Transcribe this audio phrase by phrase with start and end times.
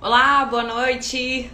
[0.00, 1.50] Olá, boa noite.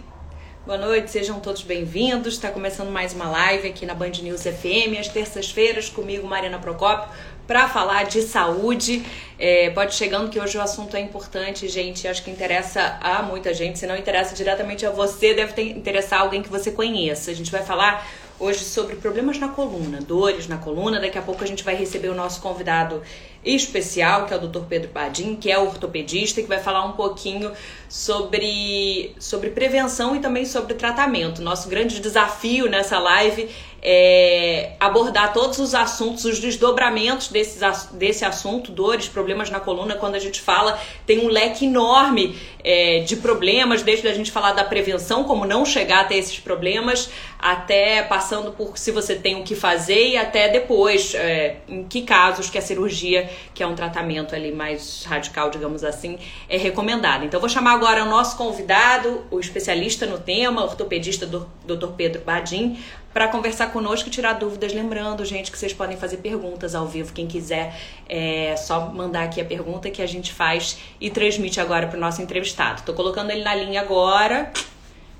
[0.67, 2.35] Boa noite, sejam todos bem-vindos.
[2.35, 7.09] Está começando mais uma live aqui na Band News FM, às terças-feiras, comigo, Mariana Procópio,
[7.47, 9.03] para falar de saúde.
[9.39, 12.07] É, pode chegando que hoje o assunto é importante, gente.
[12.07, 13.79] Acho que interessa a muita gente.
[13.79, 17.31] Se não interessa diretamente a você, deve ter, interessar alguém que você conheça.
[17.31, 18.07] A gente vai falar
[18.39, 20.99] hoje sobre problemas na coluna, dores na coluna.
[20.99, 23.01] Daqui a pouco a gente vai receber o nosso convidado
[23.45, 24.65] especial, que é o Dr.
[24.67, 27.51] Pedro Padim, que é ortopedista, que vai falar um pouquinho
[27.87, 31.41] sobre, sobre prevenção e também sobre tratamento.
[31.41, 33.49] Nosso grande desafio nessa live
[33.87, 40.15] é, abordar todos os assuntos, os desdobramentos desses, desse assunto, dores, problemas na coluna, quando
[40.15, 44.63] a gente fala, tem um leque enorme é, de problemas, desde a gente falar da
[44.63, 49.53] prevenção, como não chegar até esses problemas, até passando por se você tem o que
[49.53, 54.33] fazer e até depois, é, em que casos que a cirurgia, que é um tratamento
[54.33, 56.17] ali mais radical, digamos assim,
[56.49, 57.23] é recomendada.
[57.23, 61.89] Então, vou chamar agora o nosso convidado, o especialista no tema, ortopedista do Dr.
[61.95, 62.79] Pedro Badim,
[63.15, 64.73] para conversar conosco e tirar dúvidas.
[64.73, 67.13] Lembrando, gente, que vocês podem fazer perguntas ao vivo.
[67.13, 67.73] Quem quiser,
[68.09, 71.99] é só mandar aqui a pergunta que a gente faz e transmite agora para o
[71.99, 72.79] nosso entrevistado.
[72.79, 74.51] Estou colocando ele na linha agora,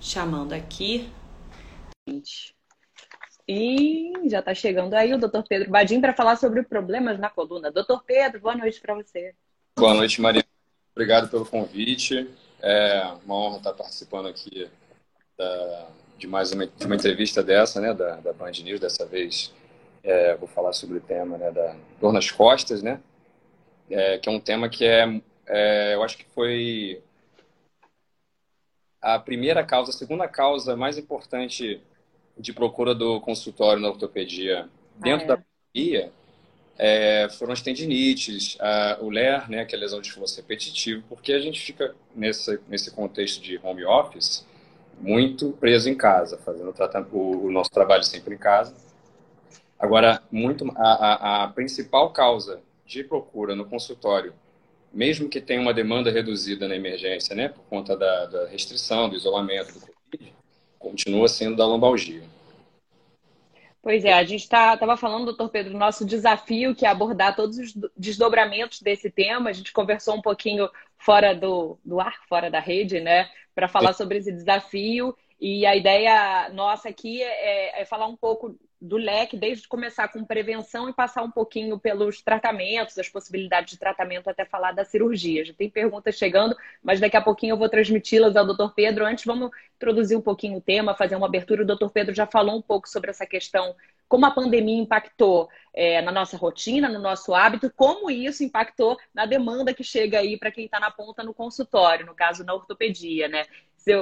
[0.02, 1.10] chamando aqui.
[3.48, 5.44] E já está chegando aí o Dr.
[5.48, 7.72] Pedro Badim para falar sobre problemas na coluna.
[7.72, 9.34] Doutor Pedro, boa noite para você.
[9.80, 10.44] Boa noite, Maria.
[10.94, 12.30] Obrigado pelo convite.
[12.62, 14.70] É uma honra estar participando aqui
[15.38, 15.88] da
[16.18, 19.54] de mais uma, de uma entrevista dessa, né, da, da Band News, dessa vez
[20.04, 23.02] é, vou falar sobre o tema né, da dor nas costas, né,
[23.90, 27.02] é, que é um tema que é, é, eu acho que foi
[29.02, 31.82] a primeira causa, a segunda causa mais importante
[32.38, 35.28] de procura do consultório na ortopedia dentro ah, é.
[35.28, 36.12] da pandemia
[36.78, 41.32] é, foram as tendinites, a, o LER, né, que é lesão de esforço repetitivo, porque
[41.34, 44.46] a gente fica nesse, nesse contexto de home office,
[45.00, 46.74] muito preso em casa, fazendo
[47.12, 48.76] o, o nosso trabalho sempre em casa.
[49.78, 54.34] Agora, muito a, a, a, principal causa de procura no consultório,
[54.94, 59.16] mesmo que tenha uma demanda reduzida na emergência, né, por conta da, da restrição, do
[59.16, 60.34] isolamento, do Covid,
[60.80, 62.24] continua sendo da lombalgia.
[63.86, 67.60] Pois é, a gente estava tá, falando, doutor Pedro, nosso desafio que é abordar todos
[67.60, 69.52] os desdobramentos desse tema.
[69.52, 70.68] A gente conversou um pouquinho
[70.98, 73.30] fora do, do ar, fora da rede, né?
[73.56, 75.16] Para falar sobre esse desafio.
[75.40, 80.24] E a ideia nossa aqui é, é, falar um pouco do leque, desde começar com
[80.24, 85.44] prevenção e passar um pouquinho pelos tratamentos, as possibilidades de tratamento, até falar da cirurgia.
[85.44, 89.06] Já tem perguntas chegando, mas daqui a pouquinho eu vou transmiti-las ao doutor Pedro.
[89.06, 91.64] Antes, vamos introduzir um pouquinho o tema, fazer uma abertura.
[91.64, 93.76] O doutor Pedro já falou um pouco sobre essa questão
[94.08, 99.26] como a pandemia impactou é, na nossa rotina, no nosso hábito, como isso impactou na
[99.26, 103.28] demanda que chega aí para quem está na ponta no consultório, no caso na ortopedia,
[103.28, 103.46] né?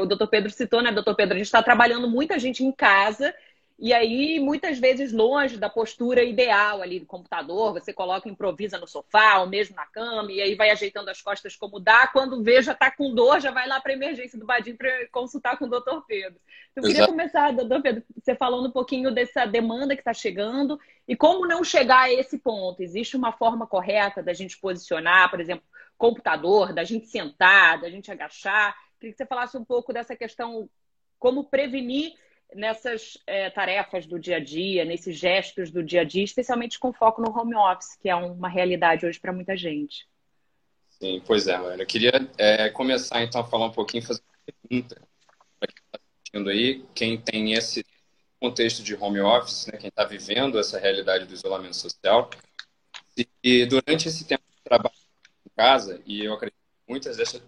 [0.02, 3.36] O doutor Pedro citou, né, doutor Pedro, a gente está trabalhando muita gente em casa
[3.80, 8.88] e aí, muitas vezes, longe da postura ideal ali do computador, você coloca, improvisa no
[8.88, 12.08] sofá, ou mesmo na cama, e aí vai ajeitando as costas como dá.
[12.08, 15.58] Quando vê, já tá com dor, já vai lá para emergência do Badim para consultar
[15.58, 16.40] com o doutor Pedro.
[16.72, 20.80] Então, eu queria começar, doutor Pedro, você falando um pouquinho dessa demanda que está chegando
[21.08, 22.82] e como não chegar a esse ponto.
[22.82, 25.66] Existe uma forma correta da gente posicionar, por exemplo,
[25.98, 28.78] computador, da gente sentar, da gente agachar.
[29.00, 30.70] Queria que você falasse um pouco dessa questão,
[31.20, 32.14] como prevenir
[32.56, 36.94] nessas é, tarefas do dia a dia, nesses gestos do dia a dia, especialmente com
[36.94, 40.08] foco no home office, que é uma realidade hoje para muita gente.
[40.90, 41.56] Sim, pois é.
[41.78, 45.02] Eu queria é, começar então a falar um pouquinho, fazer uma pergunta
[45.60, 47.86] para quem está assistindo aí, quem tem esse
[48.40, 52.30] contexto de home office, né, quem está vivendo essa realidade do isolamento social,
[53.44, 54.96] e durante esse tempo de trabalho
[55.46, 57.42] em casa, e eu acredito que muitas dessas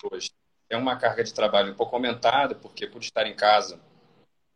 [0.00, 0.30] pessoas
[0.68, 3.80] têm uma carga de trabalho um pouco aumentada, porque por estar em casa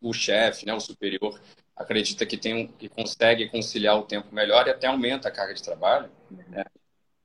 [0.03, 1.41] o chefe, né, o superior,
[1.77, 5.63] acredita que tem que consegue conciliar o tempo melhor e até aumenta a carga de
[5.63, 6.11] trabalho.
[6.49, 6.65] Né?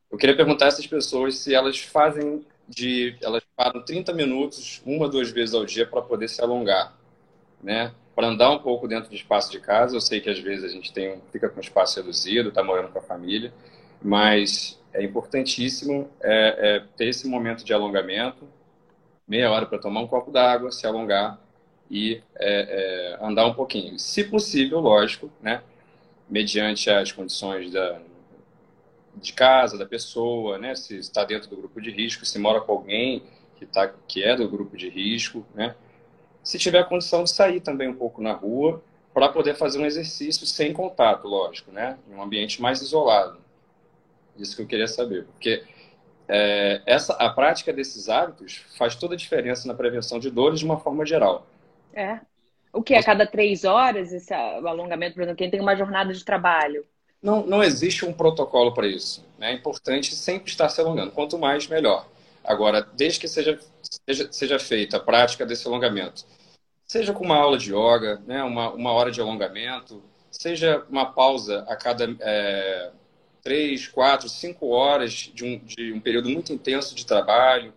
[0.10, 5.08] Eu queria perguntar a essas pessoas se elas fazem de elas param 30 minutos uma
[5.08, 6.98] duas vezes ao dia para poder se alongar,
[7.64, 7.94] né?
[8.14, 9.96] Para andar um pouco dentro do espaço de casa.
[9.96, 13.00] Eu sei que às vezes a gente tem fica com espaço reduzido, está morando com
[13.00, 13.54] a família,
[14.02, 18.48] mas é importantíssimo é, é ter esse momento de alongamento,
[19.28, 21.40] meia hora para tomar um copo d'água, se alongar
[21.90, 23.98] e é, é, andar um pouquinho.
[23.98, 25.62] Se possível, lógico, né?
[26.30, 28.00] mediante as condições da,
[29.16, 30.76] de casa, da pessoa, né?
[30.76, 33.24] se está dentro do grupo de risco, se mora com alguém
[33.56, 35.76] que, tá, que é do grupo de risco, né?
[36.44, 38.82] se tiver a condição de sair também um pouco na rua
[39.14, 41.98] para poder fazer um exercício sem contato, lógico, né?
[42.10, 43.40] em um ambiente mais isolado.
[44.38, 45.64] Isso que eu queria saber, porque
[46.28, 50.66] é, essa, a prática desses hábitos faz toda a diferença na prevenção de dores de
[50.66, 51.48] uma forma geral.
[51.94, 52.20] É.
[52.74, 52.96] O que?
[52.96, 56.86] A cada três horas esse alongamento, por exemplo, quem tem uma jornada de trabalho?
[57.22, 59.26] Não, não existe um protocolo para isso.
[59.38, 59.52] Né?
[59.52, 61.12] É importante sempre estar se alongando.
[61.12, 62.08] Quanto mais, melhor.
[62.44, 63.60] Agora, desde que seja,
[64.08, 66.26] seja, seja feita a prática desse alongamento,
[66.86, 68.44] seja com uma aula de yoga, né?
[68.44, 70.02] uma, uma hora de alongamento,
[70.32, 72.92] seja uma pausa a cada é,
[73.42, 77.74] três, quatro, cinco horas de um, de um período muito intenso de trabalho,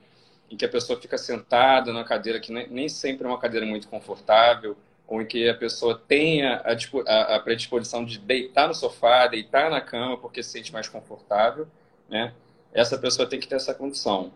[0.50, 3.64] em que a pessoa fica sentada na cadeira que nem, nem sempre é uma cadeira
[3.64, 4.76] muito confortável,
[5.06, 6.62] ou em que a pessoa tenha
[7.06, 11.67] a, a, predisposição de deitar no sofá, deitar na cama porque se sente mais confortável,
[12.08, 12.32] né?
[12.73, 14.32] Essa pessoa tem que ter essa condição,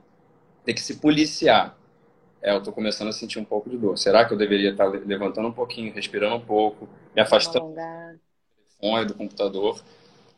[0.65, 1.77] tem que se policiar.
[2.43, 3.97] É, eu estou começando a sentir um pouco de dor.
[3.97, 9.07] Será que eu deveria estar levantando um pouquinho, respirando um pouco, me afastando do telefone,
[9.07, 9.81] do computador,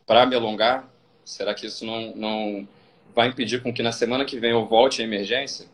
[0.07, 0.89] para me alongar?
[1.25, 2.69] Será que isso não, não
[3.17, 5.67] vai impedir com que na semana que vem eu volte à emergência?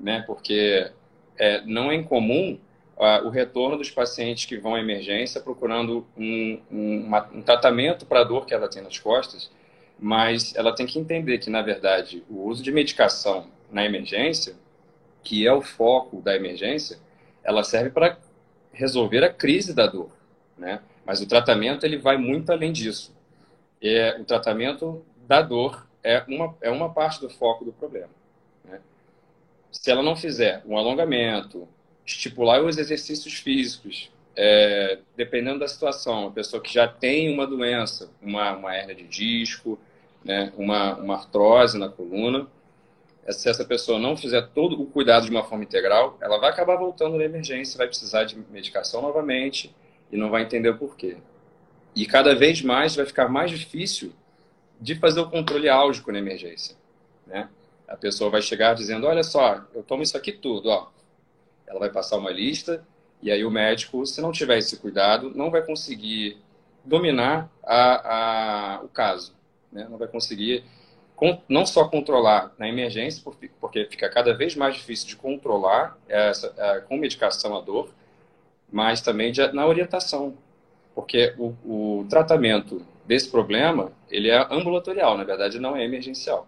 [0.00, 0.24] Né?
[0.26, 0.90] Porque
[1.38, 2.58] é, não é incomum
[2.96, 8.04] uh, o retorno dos pacientes que vão à emergência procurando um, um, uma, um tratamento
[8.04, 9.48] para a dor que ela tem nas costas,
[9.96, 14.56] mas ela tem que entender que, na verdade, o uso de medicação na emergência,
[15.22, 16.98] que é o foco da emergência,
[17.44, 18.18] ela serve para
[18.72, 20.10] resolver a crise da dor,
[20.58, 20.80] né?
[21.06, 23.14] Mas o tratamento ele vai muito além disso.
[23.80, 28.10] É, o tratamento da dor é uma, é uma parte do foco do problema.
[28.64, 28.80] Né?
[29.70, 31.68] Se ela não fizer um alongamento,
[32.04, 38.10] estipular os exercícios físicos, é, dependendo da situação, a pessoa que já tem uma doença,
[38.20, 39.78] uma, uma hernia de disco,
[40.24, 42.46] né, uma, uma artrose na coluna,
[43.30, 46.76] se essa pessoa não fizer todo o cuidado de uma forma integral, ela vai acabar
[46.76, 49.72] voltando na emergência, vai precisar de medicação novamente
[50.10, 51.16] e não vai entender o porquê.
[51.94, 54.12] E cada vez mais vai ficar mais difícil
[54.82, 56.76] de fazer o controle álgico na emergência.
[57.24, 57.48] Né?
[57.86, 60.88] A pessoa vai chegar dizendo: Olha só, eu tomo isso aqui tudo, ó,
[61.66, 62.84] ela vai passar uma lista
[63.22, 66.36] e aí o médico, se não tiver esse cuidado, não vai conseguir
[66.84, 69.32] dominar a, a, o caso,
[69.70, 69.86] né?
[69.88, 70.64] não vai conseguir
[71.48, 73.22] não só controlar na emergência,
[73.60, 76.52] porque fica cada vez mais difícil de controlar essa,
[76.88, 77.90] com medicação a dor,
[78.72, 80.36] mas também de, na orientação,
[80.96, 86.46] porque o, o tratamento desse problema ele é ambulatorial, na verdade não é emergencial.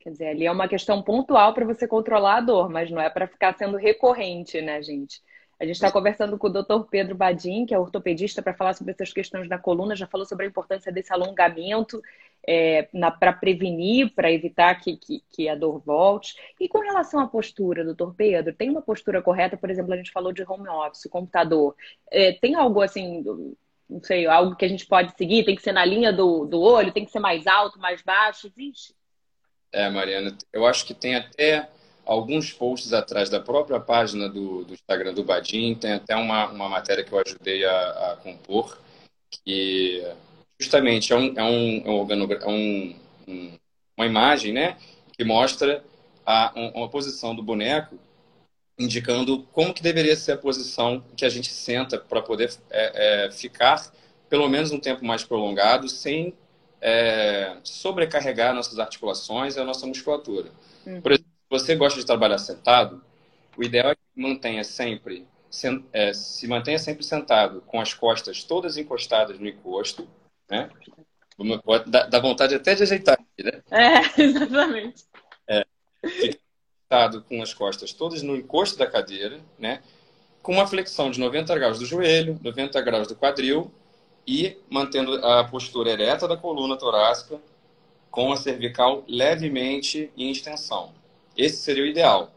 [0.00, 3.10] Quer dizer, ali é uma questão pontual para você controlar a dor, mas não é
[3.10, 5.20] para ficar sendo recorrente, né, gente?
[5.60, 6.88] A gente está conversando com o Dr.
[6.88, 10.46] Pedro Badim, que é ortopedista, para falar sobre essas questões da coluna, já falou sobre
[10.46, 12.00] a importância desse alongamento
[12.46, 12.88] é,
[13.18, 16.36] para prevenir, para evitar que, que, que, a dor volte.
[16.60, 19.56] E com relação à postura, doutor Pedro, tem uma postura correta?
[19.56, 21.74] Por exemplo, a gente falou de home office, computador.
[22.08, 23.24] É, tem algo assim,
[23.88, 25.44] não sei, algo que a gente pode seguir?
[25.44, 26.92] Tem que ser na linha do, do olho?
[26.92, 28.46] Tem que ser mais alto, mais baixo?
[28.46, 28.94] Existe?
[29.72, 31.68] É, Mariana, eu acho que tem até
[32.04, 36.68] alguns posts atrás da própria página do, do Instagram do Badim, tem até uma, uma
[36.68, 38.78] matéria que eu ajudei a, a compor,
[39.30, 40.02] que
[40.58, 43.58] justamente é, um, é, um, é, um, é um,
[43.96, 44.78] uma imagem né,
[45.16, 45.84] que mostra
[46.24, 47.98] a, uma posição do boneco
[48.78, 53.30] indicando como que deveria ser a posição que a gente senta para poder é, é,
[53.30, 53.92] ficar
[54.28, 56.34] pelo menos um tempo mais prolongado sem
[56.80, 60.50] é, sobrecarregar nossas articulações e a nossa musculatura.
[60.86, 61.00] Uhum.
[61.00, 63.02] Por exemplo, se você gosta de trabalhar sentado,
[63.56, 68.44] o ideal é que mantenha sempre, se, é, se mantenha sempre sentado, com as costas
[68.44, 70.06] todas encostadas no encosto,
[70.48, 70.70] né?
[71.86, 73.62] Dá, vontade até de ajeitar né?
[73.70, 75.04] É, exatamente.
[77.28, 79.82] Com as costas todas no encosto da cadeira, né?
[80.42, 83.70] Com uma flexão de 90 graus do joelho, 90 graus do quadril
[84.26, 87.38] e mantendo a postura ereta da coluna torácica
[88.10, 90.94] com a cervical levemente em extensão.
[91.36, 92.32] Esse seria o ideal.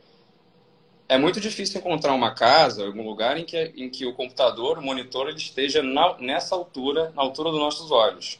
[1.07, 4.81] É muito difícil encontrar uma casa, algum lugar em que, em que o computador, o
[4.81, 8.37] monitor, ele esteja na, nessa altura, na altura dos nossos olhos.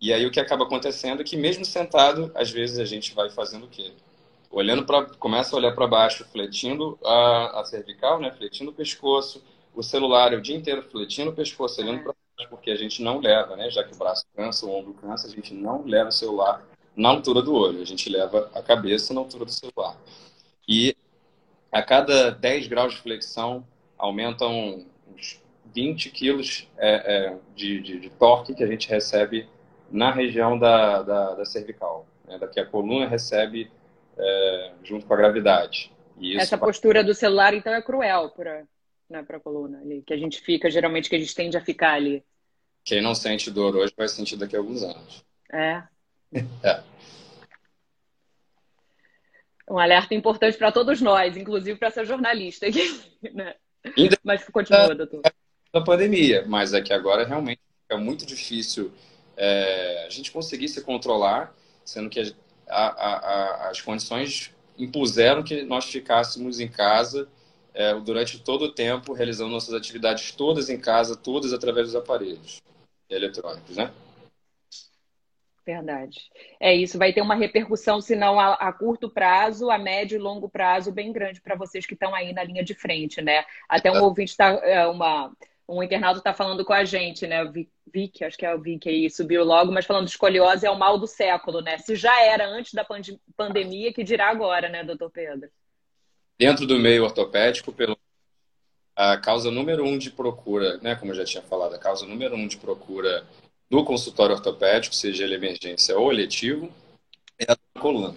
[0.00, 3.30] E aí o que acaba acontecendo é que mesmo sentado, às vezes a gente vai
[3.30, 3.92] fazendo o quê?
[4.50, 8.30] Olhando para, começa a olhar para baixo, fletindo a, a cervical, né?
[8.32, 12.14] Fletindo o pescoço, o celular o dia inteiro fletindo o pescoço, olhando para
[12.46, 13.68] porque a gente não leva, né?
[13.70, 16.64] Já que o braço cansa, o ombro cansa, a gente não leva o celular
[16.96, 19.96] na altura do olho, a gente leva a cabeça na altura do celular.
[20.68, 20.96] E
[21.70, 25.40] a cada 10 graus de flexão aumentam uns
[25.74, 29.48] 20 quilos é, é, de, de, de, torque que a gente recebe
[29.90, 32.38] na região da, da, da cervical, né?
[32.38, 33.70] da que a coluna recebe
[34.18, 35.92] é, junto com a gravidade.
[36.36, 38.64] Essa postura do celular, então, é cruel para
[39.08, 41.94] né, a coluna ali, que a gente fica, geralmente que a gente tende a ficar
[41.94, 42.24] ali.
[42.84, 45.24] Quem não sente dor hoje vai sentir daqui a alguns anos.
[45.52, 45.82] É.
[46.64, 46.82] é.
[49.70, 53.00] Um alerta importante para todos nós, inclusive para essa jornalista aqui,
[53.32, 53.54] né?
[53.96, 55.22] Ainda mas continua, doutor.
[55.72, 58.92] Da pandemia, mas é que agora realmente é muito difícil
[59.36, 62.34] é, a gente conseguir se controlar, sendo que
[62.68, 67.28] a, a, as condições impuseram que nós ficássemos em casa
[67.74, 72.60] é, durante todo o tempo, realizando nossas atividades todas em casa, todas através dos aparelhos
[73.08, 73.92] eletrônicos, né?
[75.64, 76.30] Verdade.
[76.58, 80.18] É isso, vai ter uma repercussão, se não a, a, curto prazo, a médio e
[80.18, 83.44] longo prazo, bem grande para vocês que estão aí na linha de frente, né?
[83.68, 85.30] Até um ouvinte está, é, uma,
[85.68, 87.44] um internauta está falando com a gente, né?
[87.92, 90.78] Vic, acho que é o Vic aí, subiu logo, mas falando de escoliose é o
[90.78, 91.76] mal do século, né?
[91.78, 93.02] Se já era antes da pand
[93.36, 95.50] pandemia, que dirá agora, né, doutor Pedro?
[96.38, 97.98] Dentro do meio ortopédico, pelo
[98.96, 102.34] a causa número um de procura, né, como eu já tinha falado, a causa número
[102.34, 103.24] um de procura
[103.70, 106.72] do consultório ortopédico, seja ele emergência ou eletivo,
[107.38, 108.16] é a coluna.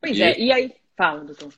[0.00, 0.22] Pois e...
[0.22, 0.74] é, e aí?
[0.96, 1.54] Fala, doutor.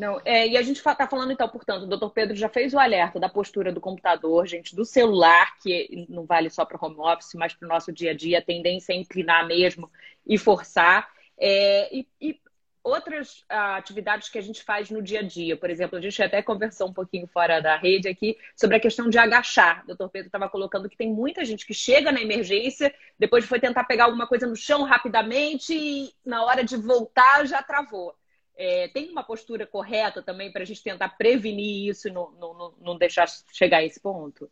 [0.00, 2.78] Não, é, e a gente está falando, então, portanto, o doutor Pedro já fez o
[2.78, 6.96] alerta da postura do computador, gente, do celular, que não vale só para o home
[7.00, 9.92] office, mas para o nosso dia a dia, a tendência é inclinar mesmo
[10.26, 11.06] e forçar.
[11.38, 12.40] É, e, e,
[12.82, 15.54] outras uh, atividades que a gente faz no dia a dia.
[15.54, 19.10] Por exemplo, a gente até conversou um pouquinho fora da rede aqui sobre a questão
[19.10, 19.82] de agachar.
[19.84, 23.60] O doutor Pedro estava colocando que tem muita gente que chega na emergência, depois foi
[23.60, 28.14] tentar pegar alguma coisa no chão rapidamente e na hora de voltar já travou.
[28.62, 32.74] É, tem uma postura correta também para a gente tentar prevenir isso e não, não,
[32.78, 34.50] não deixar chegar a esse ponto?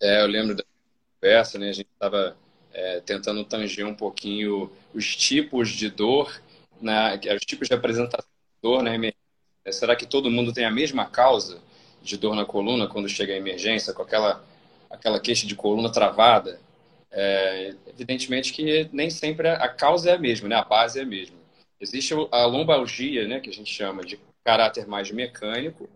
[0.00, 0.64] É, eu lembro da
[1.20, 1.68] conversa, né?
[1.68, 2.38] A gente estava
[2.72, 6.40] é, tentando tanger um pouquinho os tipos de dor
[7.36, 9.20] os tipos de apresentação de dor na emergência.
[9.70, 11.60] Será que todo mundo tem a mesma causa
[12.00, 14.42] de dor na coluna quando chega a emergência, com aquela,
[14.88, 16.58] aquela queixa de coluna travada?
[17.10, 20.56] É, evidentemente que nem sempre a causa é a mesma, né?
[20.56, 21.39] a base é a mesma.
[21.80, 25.88] Existe a lombalgia, né, que a gente chama de caráter mais mecânico,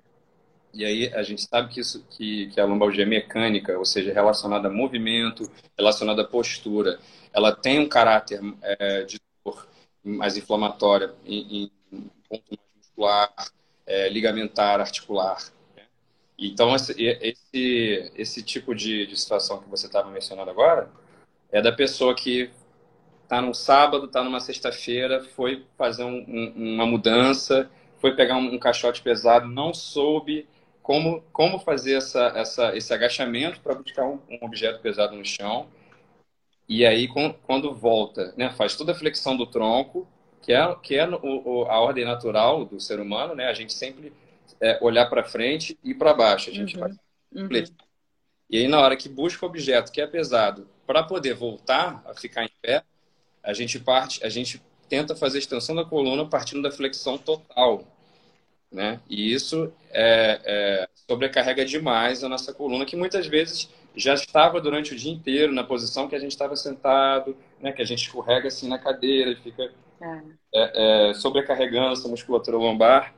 [0.74, 4.66] e aí a gente sabe que, isso, que, que a lombalgia mecânica, ou seja, relacionada
[4.68, 5.48] a movimento,
[5.78, 6.98] relacionada à postura,
[7.32, 9.68] ela tem um caráter é, de dor
[10.02, 13.32] mais inflamatória em, em ponto muscular,
[13.86, 15.38] é, ligamentar, articular.
[15.76, 15.84] Né?
[16.36, 20.90] Então, esse, esse, esse tipo de, de situação que você estava mencionando agora
[21.52, 22.50] é da pessoa que
[23.34, 28.54] está num sábado, está numa sexta-feira, foi fazer um, um, uma mudança, foi pegar um,
[28.54, 30.46] um, caixote pesado, não soube
[30.82, 35.68] como, como fazer essa, essa, esse agachamento para buscar um, objeto pesado no chão
[36.68, 40.08] e aí, quando volta, né, faz toda a flexão do tronco,
[40.40, 43.46] que é, que é o, a ordem natural do ser humano, né?
[43.46, 44.12] A gente sempre
[44.60, 46.50] é, olhar para frente e para baixo.
[46.50, 46.80] A gente uhum.
[46.80, 46.96] faz
[47.32, 47.48] uhum.
[48.48, 52.14] E aí, na hora que busca o objeto que é pesado, para poder voltar a
[52.14, 52.82] ficar em pé,
[53.44, 57.84] a gente parte, a gente tenta fazer a extensão da coluna partindo da flexão total,
[58.72, 59.00] né?
[59.08, 64.92] E isso é, é, sobrecarrega demais a nossa coluna, que muitas vezes já estava durante
[64.92, 68.48] o dia inteiro na posição que a gente estava sentado, né, que a gente escorrega
[68.48, 69.70] assim na cadeira e fica
[70.00, 70.20] é.
[70.52, 73.14] É, é, sobrecarregando essa musculatura lombar.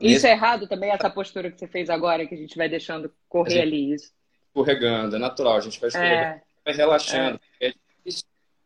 [0.00, 3.12] Isso é errado também, essa postura que você fez agora, que a gente vai deixando
[3.28, 4.12] correr ali, isso.
[4.48, 6.42] Escorregando, é natural, a gente vai escorregando, é.
[6.64, 7.40] vai relaxando.
[7.60, 7.72] É,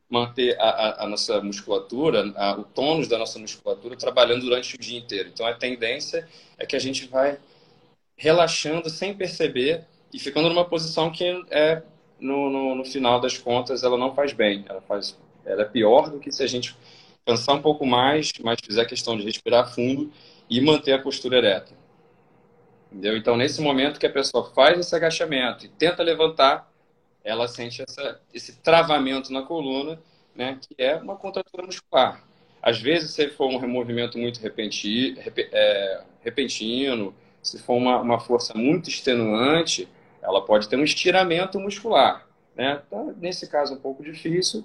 [0.08, 4.78] manter a, a, a nossa musculatura, a, o tônus da nossa musculatura trabalhando durante o
[4.78, 5.28] dia inteiro.
[5.32, 7.38] Então a tendência é que a gente vai
[8.16, 11.82] relaxando sem perceber e ficando numa posição que é
[12.18, 16.10] no, no, no, final das contas ela não faz bem, ela faz, ela é pior
[16.10, 16.74] do que se a gente
[17.24, 20.10] cansar um pouco mais, mas fizer questão de respirar fundo
[20.48, 21.72] e manter a postura ereta.
[22.90, 23.16] Entendeu?
[23.16, 26.67] Então, nesse momento que a pessoa faz esse agachamento e tenta levantar,
[27.28, 30.00] ela sente essa, esse travamento na coluna,
[30.34, 32.24] né, que é uma contratura muscular.
[32.62, 38.54] Às vezes, se for um movimento muito repentino, é, repentino se for uma, uma força
[38.54, 39.88] muito extenuante,
[40.22, 42.26] ela pode ter um estiramento muscular.
[42.56, 42.82] Né?
[42.86, 44.64] Então, nesse caso, um pouco difícil,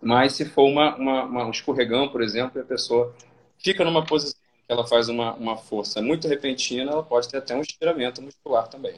[0.00, 3.14] mas se for uma, uma, uma, um escorregão, por exemplo, e a pessoa
[3.58, 7.54] fica numa posição que ela faz uma, uma força muito repentina, ela pode ter até
[7.54, 8.94] um estiramento muscular também.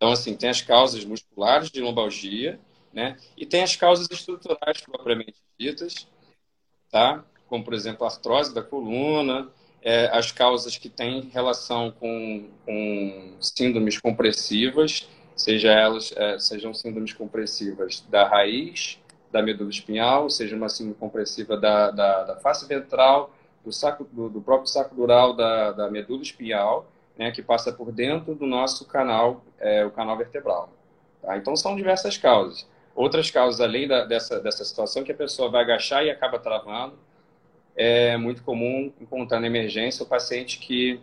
[0.00, 2.58] Então, assim, tem as causas musculares de lombalgia,
[2.90, 3.18] né?
[3.36, 6.08] E tem as causas estruturais propriamente ditas,
[6.90, 7.22] tá?
[7.46, 9.50] Como, por exemplo, a artrose da coluna,
[9.82, 17.12] é, as causas que têm relação com, com síndromes compressivas, seja elas é, sejam síndromes
[17.12, 18.98] compressivas da raiz,
[19.30, 24.30] da medula espinhal, seja uma síndrome compressiva da, da, da face ventral, do, saco, do,
[24.30, 28.86] do, próprio saco dural da, da medula espinhal, né, que passa por dentro do nosso
[28.86, 30.72] canal, é, o canal vertebral.
[31.20, 31.36] Tá?
[31.36, 32.66] Então, são diversas causas.
[32.94, 36.98] Outras causas, além da, dessa, dessa situação, que a pessoa vai agachar e acaba travando.
[37.76, 41.00] É muito comum encontrar na emergência o paciente que,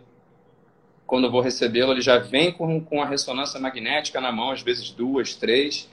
[1.06, 4.62] quando eu vou recebê-lo, ele já vem com, com a ressonância magnética na mão, às
[4.62, 5.88] vezes duas, três.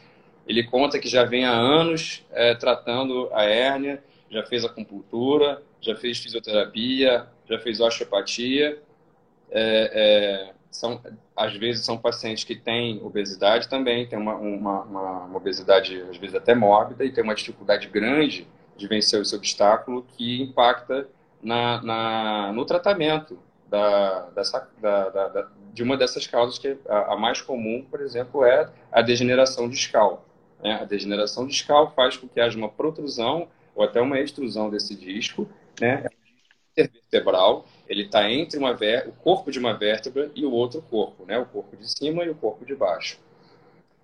[0.48, 5.96] Ele conta que já vem há anos é, tratando a hérnia, já fez acupuntura, já
[5.96, 8.80] fez fisioterapia, já fez osteopatia.
[9.58, 11.02] É, é, são,
[11.34, 16.36] às vezes são pacientes que têm obesidade também, tem uma, uma, uma, obesidade às vezes
[16.36, 18.46] até mórbida e tem uma dificuldade grande
[18.76, 21.08] de vencer esse obstáculo que impacta
[21.42, 27.18] na, na no tratamento da, dessa, da, da, de uma dessas causas que a, a,
[27.18, 30.26] mais comum, por exemplo, é a degeneração discal.
[30.62, 30.80] Né?
[30.82, 35.48] A degeneração discal faz com que haja uma protrusão ou até uma extrusão desse disco,
[35.80, 36.06] né?
[36.72, 38.72] intervertebral, ele está entre uma
[39.08, 41.38] o corpo de uma vértebra e o outro corpo, né?
[41.38, 43.20] o corpo de cima e o corpo de baixo.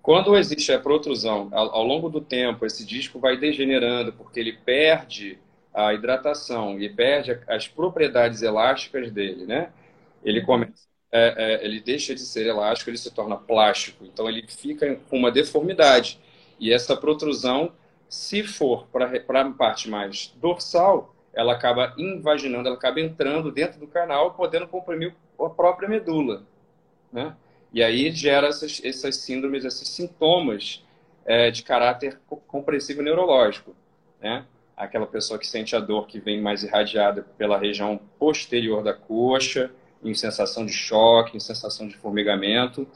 [0.00, 4.52] Quando existe a protrusão, ao, ao longo do tempo, esse disco vai degenerando porque ele
[4.52, 5.38] perde
[5.72, 9.72] a hidratação e perde as propriedades elásticas dele, né?
[10.24, 14.44] Ele começa, é, é, ele deixa de ser elástico, ele se torna plástico, então ele
[14.48, 16.18] fica com uma deformidade.
[16.58, 17.72] E essa protrusão,
[18.08, 23.86] se for para a parte mais dorsal, ela acaba invaginando, ela acaba entrando dentro do
[23.86, 26.42] canal, podendo comprimir a própria medula.
[27.12, 27.34] Né?
[27.72, 30.84] E aí gera essas, essas síndromes, esses sintomas
[31.24, 33.74] é, de caráter compressivo neurológico.
[34.20, 34.44] Né?
[34.76, 39.70] Aquela pessoa que sente a dor que vem mais irradiada pela região posterior da coxa,
[40.04, 42.86] em sensação de choque, em sensação de formigamento.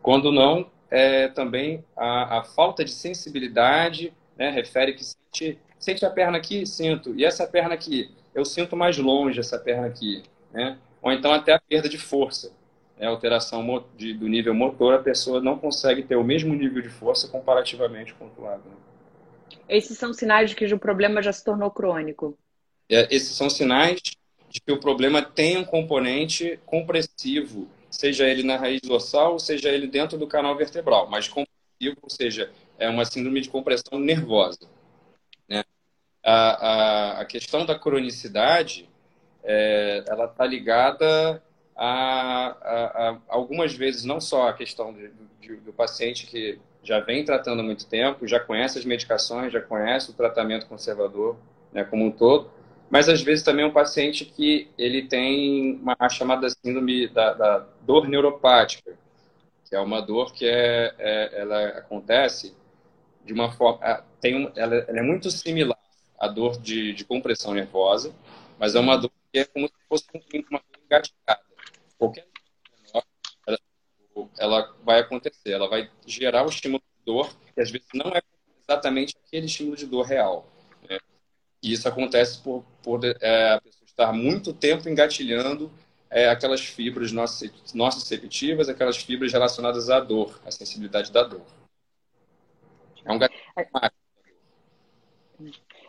[0.00, 6.10] Quando não, é, também a, a falta de sensibilidade, né, refere que sente Sente a
[6.10, 6.66] perna aqui?
[6.66, 7.14] Sinto.
[7.14, 8.10] E essa perna aqui?
[8.34, 10.22] Eu sinto mais longe essa perna aqui.
[10.52, 10.76] Né?
[11.00, 12.52] Ou então até a perda de força.
[12.98, 13.06] Né?
[13.06, 17.28] Alteração de, do nível motor, a pessoa não consegue ter o mesmo nível de força
[17.28, 18.62] comparativamente com o outro lado.
[18.66, 18.76] Né?
[19.68, 22.36] Esses são sinais de que o problema já se tornou crônico.
[22.90, 24.00] É, esses são sinais
[24.50, 29.86] de que o problema tem um componente compressivo, seja ele na raiz dorsal, seja ele
[29.86, 34.66] dentro do canal vertebral, mas compressivo, ou seja, é uma síndrome de compressão nervosa
[36.28, 36.50] a,
[37.18, 38.88] a, a questão da cronicidade
[39.42, 41.42] é, ela está ligada
[41.74, 45.10] a, a, a, algumas vezes não só a questão de,
[45.40, 49.60] de, do paciente que já vem tratando há muito tempo, já conhece as medicações, já
[49.60, 51.36] conhece o tratamento conservador
[51.72, 52.50] né, como um todo,
[52.90, 57.66] mas às vezes também um paciente que ele tem uma, a chamada síndrome da, da
[57.82, 58.92] dor neuropática,
[59.66, 62.54] que é uma dor que é, é ela acontece
[63.24, 65.77] de uma forma, tem ela, ela é muito similar
[66.18, 68.14] a dor de, de compressão nervosa,
[68.58, 70.06] mas é uma dor que é como se fosse
[70.50, 71.42] uma dor engatilhada.
[71.98, 72.26] Qualquer
[72.86, 73.04] menor,
[73.46, 73.58] ela,
[74.38, 78.22] ela vai acontecer, ela vai gerar o estímulo de dor, que às vezes não é
[78.68, 80.46] exatamente aquele estímulo de dor real.
[80.88, 80.98] Né?
[81.62, 85.72] E isso acontece por, por é, a pessoa estar muito tempo engatilhando
[86.10, 87.12] é, aquelas fibras
[87.74, 91.46] nociceptivas, aquelas fibras relacionadas à dor, à sensibilidade da dor.
[93.04, 93.38] É um gatilho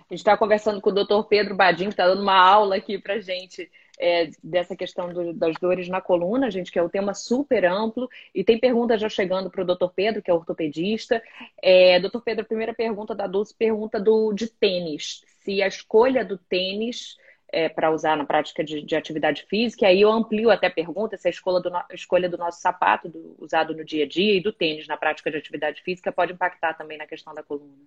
[0.09, 2.97] a gente está conversando com o doutor Pedro Badinho, que está dando uma aula aqui
[2.97, 3.69] para gente
[3.99, 8.09] é, dessa questão do, das dores na coluna, gente, que é um tema super amplo.
[8.33, 11.21] E tem pergunta já chegando para o doutor Pedro, que é ortopedista.
[11.61, 15.23] É, doutor Pedro, a primeira pergunta da Dulce pergunta do, de tênis.
[15.41, 17.15] Se a escolha do tênis
[17.51, 21.17] é, para usar na prática de, de, atividade física, aí eu amplio até a pergunta
[21.17, 24.41] se a escolha do, escolha do nosso sapato do, usado no dia a dia e
[24.41, 27.77] do tênis na prática de atividade física pode impactar também na questão da coluna.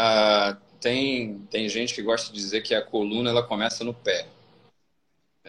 [0.00, 4.28] Ah, tem, tem gente que gosta de dizer que a coluna ela começa no pé.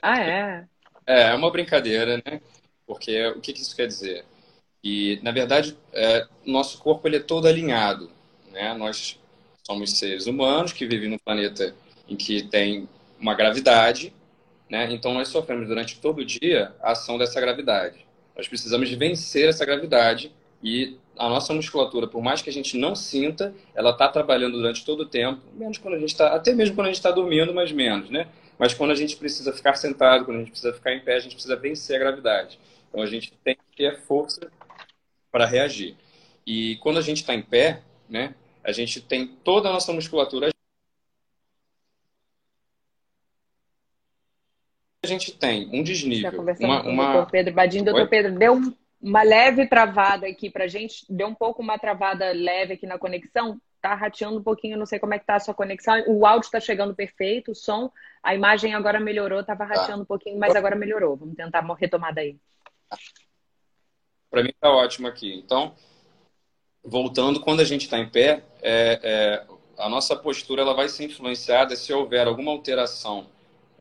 [0.01, 0.65] Ah, é?
[1.05, 2.41] É, é uma brincadeira, né?
[2.87, 4.25] Porque o que, que isso quer dizer?
[4.83, 8.09] E, na verdade, é, nosso corpo ele é todo alinhado.
[8.51, 8.73] Né?
[8.73, 9.19] Nós
[9.63, 11.75] somos seres humanos que vivem num planeta
[12.07, 14.11] em que tem uma gravidade,
[14.67, 14.91] né?
[14.91, 18.03] então nós sofremos durante todo o dia a ação dessa gravidade.
[18.35, 20.33] Nós precisamos vencer essa gravidade
[20.63, 24.85] e a nossa musculatura, por mais que a gente não sinta, ela está trabalhando durante
[24.85, 27.53] todo o tempo, menos quando a gente está, até mesmo quando a gente está dormindo,
[27.53, 28.27] mas menos, né?
[28.57, 31.19] Mas quando a gente precisa ficar sentado, quando a gente precisa ficar em pé, a
[31.19, 32.57] gente precisa vencer a gravidade.
[32.87, 34.49] Então a gente tem que ter força
[35.29, 35.97] para reagir.
[36.47, 40.49] E quando a gente está em pé, né, a gente tem toda a nossa musculatura.
[45.03, 46.41] A gente tem um desnível.
[46.61, 47.09] Uma, com uma...
[47.09, 47.83] o doutor Pedro Badinho.
[47.83, 48.07] Doutor?
[48.07, 51.05] Pedro, deu um uma leve travada aqui pra gente.
[51.09, 53.59] Deu um pouco uma travada leve aqui na conexão.
[53.81, 56.03] Tá rateando um pouquinho, não sei como é que tá a sua conexão.
[56.07, 57.89] O áudio está chegando perfeito, o som,
[58.21, 59.73] a imagem agora melhorou, tava tá.
[59.73, 61.15] rateando um pouquinho, mas agora melhorou.
[61.15, 62.37] Vamos tentar uma retomada aí.
[64.29, 65.33] Para mim tá ótimo aqui.
[65.33, 65.73] Então,
[66.83, 69.45] voltando, quando a gente está em pé, é, é,
[69.77, 73.27] a nossa postura ela vai ser influenciada se houver alguma alteração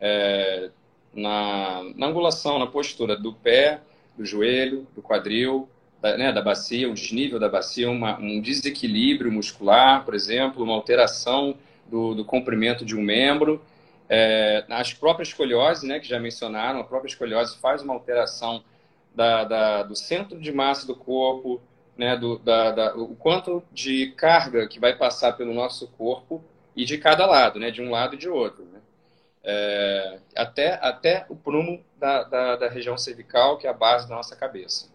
[0.01, 0.71] é,
[1.13, 3.81] na, na, angulação, na postura do pé,
[4.19, 5.69] do joelho, do quadril,
[6.03, 10.75] da, né, da bacia, um desnível da bacia, uma, um desequilíbrio muscular, por exemplo, uma
[10.75, 13.63] alteração do, do comprimento de um membro.
[14.09, 18.63] É, as próprias escoliose, né, que já mencionaram, a própria escoliose faz uma alteração
[19.15, 21.61] da, da, do centro de massa do corpo,
[21.97, 26.43] né, do, da, da, o quanto de carga que vai passar pelo nosso corpo
[26.75, 28.67] e de cada lado, né, de um lado e de outro.
[29.43, 34.15] É, até, até o prumo da, da, da, região cervical, que é a base da
[34.15, 34.91] nossa cabeça.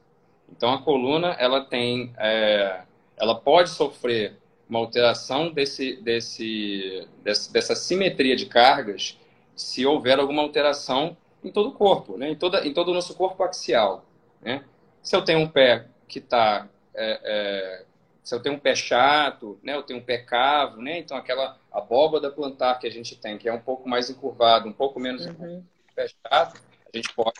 [0.51, 2.81] Então, a coluna, ela tem, é,
[3.17, 4.37] ela pode sofrer
[4.69, 9.17] uma alteração desse, desse, desse, dessa simetria de cargas
[9.55, 12.29] se houver alguma alteração em todo o corpo, né?
[12.29, 14.05] em, toda, em todo o nosso corpo axial.
[14.41, 14.63] Né?
[15.01, 17.85] Se eu tenho um pé que está é, é,
[18.23, 21.57] se eu tenho um pé chato, né, eu tenho um pé cavo, né, então aquela
[21.71, 25.25] abóbada plantar que a gente tem, que é um pouco mais encurvado, um pouco menos
[25.25, 25.63] uhum.
[25.93, 27.33] pé chato, a gente pode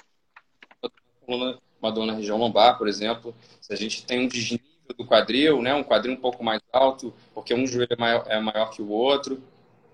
[1.25, 4.65] uma dor na região lombar, por exemplo, se a gente tem um desnível
[4.97, 8.39] do quadril, né, um quadril um pouco mais alto, porque um joelho é maior, é
[8.39, 9.41] maior que o outro,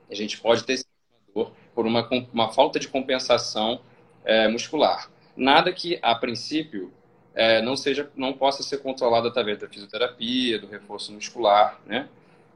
[0.09, 0.83] a gente pode ter
[1.33, 3.81] dor por uma, uma falta de compensação
[4.25, 5.09] é, muscular.
[5.35, 6.91] Nada que, a princípio,
[7.39, 12.09] é, não seja, não possa ser controlado através da fisioterapia, do reforço muscular, né?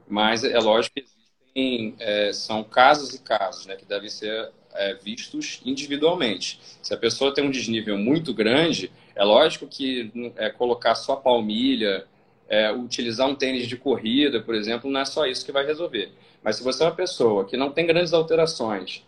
[0.06, 4.92] Mas é lógico que existem, é, são casos e casos, né, que devem ser é,
[4.92, 6.60] vistos individualmente.
[6.82, 12.04] Se a pessoa tem um desnível muito grande, é lógico que é, colocar só palmilha,
[12.46, 16.12] é, utilizar um tênis de corrida, por exemplo, não é só isso que vai resolver.
[16.42, 19.02] Mas se você é uma pessoa que não tem grandes alterações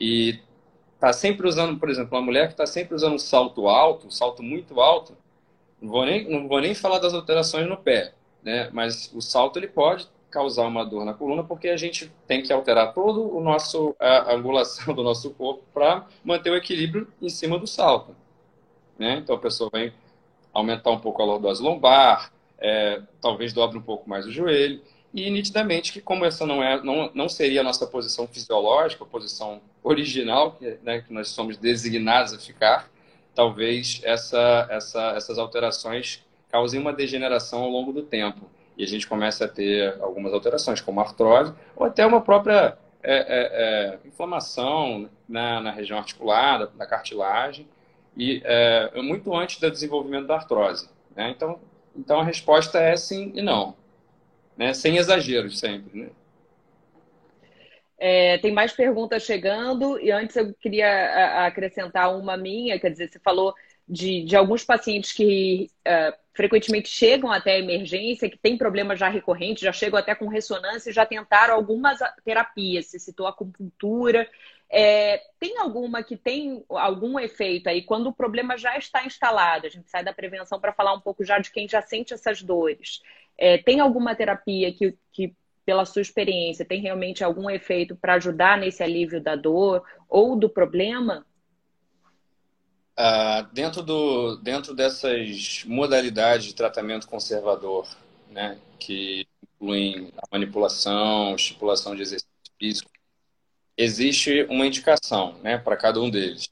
[0.00, 0.40] e
[1.00, 4.10] está sempre usando, por exemplo, uma mulher que está sempre usando um salto alto, um
[4.10, 5.16] salto muito alto,
[5.80, 8.68] não vou nem, não vou nem falar das alterações no pé, né?
[8.70, 12.52] Mas o salto ele pode causar uma dor na coluna porque a gente tem que
[12.52, 17.58] alterar todo o nosso a angulação do nosso corpo para manter o equilíbrio em cima
[17.58, 18.14] do salto,
[18.98, 19.16] né?
[19.16, 19.94] Então a pessoa vai
[20.52, 25.28] aumentar um pouco a lordose lombar, é, talvez dobre um pouco mais o joelho e
[25.30, 29.60] nitidamente que como essa não é não, não seria a nossa posição fisiológica, a posição
[29.82, 32.88] original que, né, que nós somos designados a ficar,
[33.34, 39.06] talvez essa, essa, essas alterações causem uma degeneração ao longo do tempo e a gente
[39.06, 45.08] começa a ter algumas alterações como artrose ou até uma própria é, é, é, inflamação
[45.28, 47.66] na, na, região articulada, na cartilagem
[48.16, 50.88] e é, muito antes do desenvolvimento da artrose.
[51.16, 51.30] Né?
[51.30, 51.58] Então,
[51.96, 53.79] então a resposta é sim e não
[54.60, 54.74] né?
[54.74, 56.10] Sem exageros sempre, né?
[57.98, 63.18] É, tem mais perguntas chegando e antes eu queria acrescentar uma minha, quer dizer, você
[63.18, 63.54] falou
[63.88, 69.08] de, de alguns pacientes que uh, frequentemente chegam até a emergência, que tem problemas já
[69.08, 74.28] recorrentes, já chegam até com ressonância já tentaram algumas terapias, você citou acupuntura.
[74.72, 79.66] É, tem alguma que tem algum efeito aí quando o problema já está instalado?
[79.66, 82.40] A gente sai da prevenção para falar um pouco já de quem já sente essas
[82.40, 83.02] dores.
[83.40, 88.58] É, tem alguma terapia que, que, pela sua experiência, tem realmente algum efeito para ajudar
[88.58, 91.24] nesse alívio da dor ou do problema?
[92.98, 97.88] Uh, dentro, do, dentro dessas modalidades de tratamento conservador,
[98.30, 102.90] né, que incluem a manipulação, estipulação de exercício físico,
[103.74, 106.50] existe uma indicação né, para cada um deles.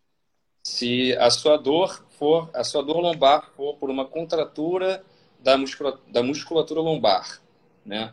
[0.63, 5.05] Se a sua dor for, a sua dor lombar for por uma contratura
[5.41, 7.41] da musculatura, da musculatura lombar,
[7.85, 8.13] né?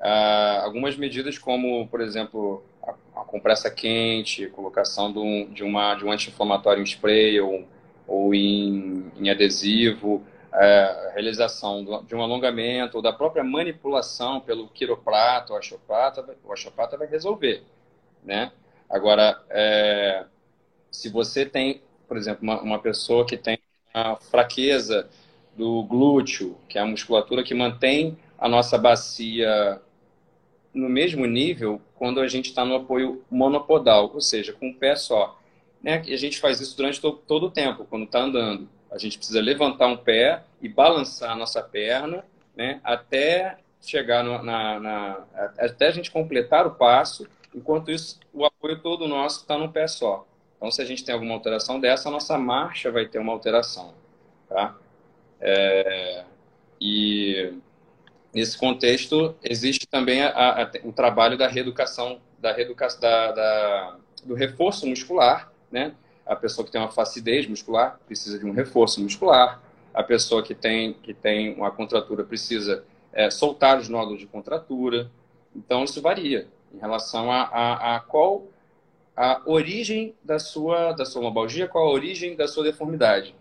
[0.00, 5.94] Ah, algumas medidas como, por exemplo, a, a compressa quente, colocação de, um, de, uma,
[5.94, 7.66] de um anti-inflamatório em spray ou,
[8.06, 14.68] ou em, em adesivo, é, a realização de um alongamento ou da própria manipulação pelo
[14.68, 17.62] quiroprata ou osteopata, o osteopata vai resolver,
[18.24, 18.52] né?
[18.88, 20.24] Agora, é,
[20.90, 23.58] se você tem, por exemplo, uma, uma pessoa que tem
[23.94, 25.08] uma fraqueza
[25.60, 29.78] do glúteo, que é a musculatura que mantém a nossa bacia
[30.72, 34.96] no mesmo nível quando a gente está no apoio monopodal, ou seja, com um pé
[34.96, 35.38] só.
[35.82, 36.02] Né?
[36.06, 38.70] E a gente faz isso durante todo, o tempo, quando está andando.
[38.90, 42.24] A gente precisa levantar um pé e balançar a nossa perna
[42.56, 42.80] né?
[42.82, 45.24] até chegar no, na, na,
[45.58, 47.28] até a gente completar o passo.
[47.54, 50.26] Enquanto isso, o apoio todo nosso está no pé só.
[50.56, 53.92] Então, se a gente tem alguma alteração dessa, a nossa marcha vai ter uma alteração.
[54.48, 54.74] Tá?
[55.40, 56.24] É,
[56.80, 57.54] e
[58.32, 64.34] nesse contexto existe também a, a, o trabalho da reeducação, da reeducação, da, da, do
[64.34, 65.94] reforço muscular, né?
[66.26, 69.60] A pessoa que tem uma facidez muscular precisa de um reforço muscular.
[69.92, 75.10] A pessoa que tem que tem uma contratura precisa é, soltar os nódulos de contratura.
[75.54, 78.46] Então, isso varia em relação a, a, a, qual
[79.16, 83.34] a origem da sua, da sua lombalgia, qual a origem da sua deformidade,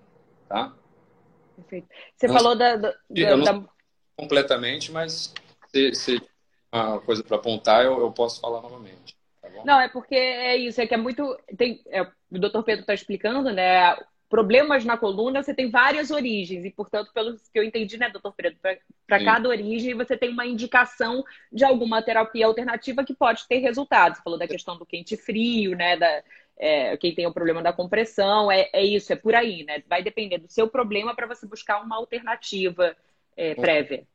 [0.48, 0.74] tá?
[1.60, 1.88] Perfeito.
[2.16, 2.76] Você não, falou da...
[2.76, 3.64] da, da...
[4.16, 5.34] completamente, mas
[5.72, 6.22] se, se
[6.72, 9.16] uma coisa para apontar, eu, eu posso falar novamente.
[9.42, 11.38] Tá não, é porque é isso, é que é muito.
[11.58, 13.98] Tem, é, o doutor Pedro está explicando, né?
[14.30, 18.32] Problemas na coluna, você tem várias origens, e, portanto, pelo que eu entendi, né, doutor
[18.38, 23.58] Pedro, para cada origem você tem uma indicação de alguma terapia alternativa que pode ter
[23.58, 24.16] resultado.
[24.16, 25.98] Você falou da questão do quente frio, né?
[25.98, 26.24] Da,
[26.60, 29.82] é, quem tem o problema da compressão, é, é isso, é por aí, né?
[29.88, 32.96] Vai depender do seu problema para você buscar uma alternativa
[33.38, 34.06] é, prévia.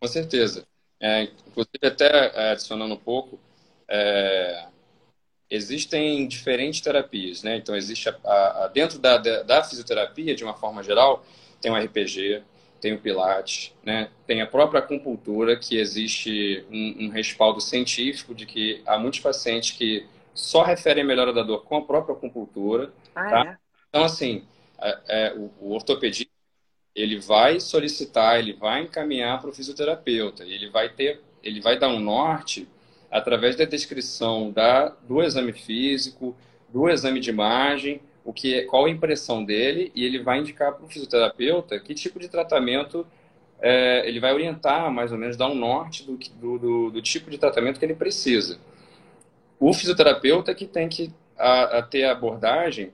[0.00, 0.66] Com certeza.
[0.98, 3.38] É, inclusive, até é, adicionando um pouco,
[3.88, 4.66] é,
[5.48, 7.56] existem diferentes terapias, né?
[7.56, 11.24] Então, existe a, a, a dentro da, da, da, fisioterapia, de uma forma geral,
[11.60, 12.42] tem o RPG,
[12.80, 14.10] tem o Pilates, né?
[14.26, 19.70] Tem a própria acupuntura, que existe um, um respaldo científico de que há muitos pacientes
[19.70, 23.42] que só referem a melhora da dor com a própria acupuntura, ah, tá?
[23.46, 23.58] É?
[23.88, 24.44] Então, assim,
[24.80, 26.30] é, é, o, o ortopedista
[26.94, 31.88] ele vai solicitar, ele vai encaminhar para o fisioterapeuta, ele vai ter, ele vai dar
[31.88, 32.68] um norte
[33.10, 36.36] através da descrição da, do exame físico,
[36.68, 40.72] do exame de imagem, o que é, qual a impressão dele, e ele vai indicar
[40.72, 43.06] para o fisioterapeuta que tipo de tratamento
[43.60, 47.30] é, ele vai orientar, mais ou menos, dar um norte do, do, do, do tipo
[47.30, 48.58] de tratamento que ele precisa.
[49.60, 52.92] O fisioterapeuta que tem que a, a ter a abordagem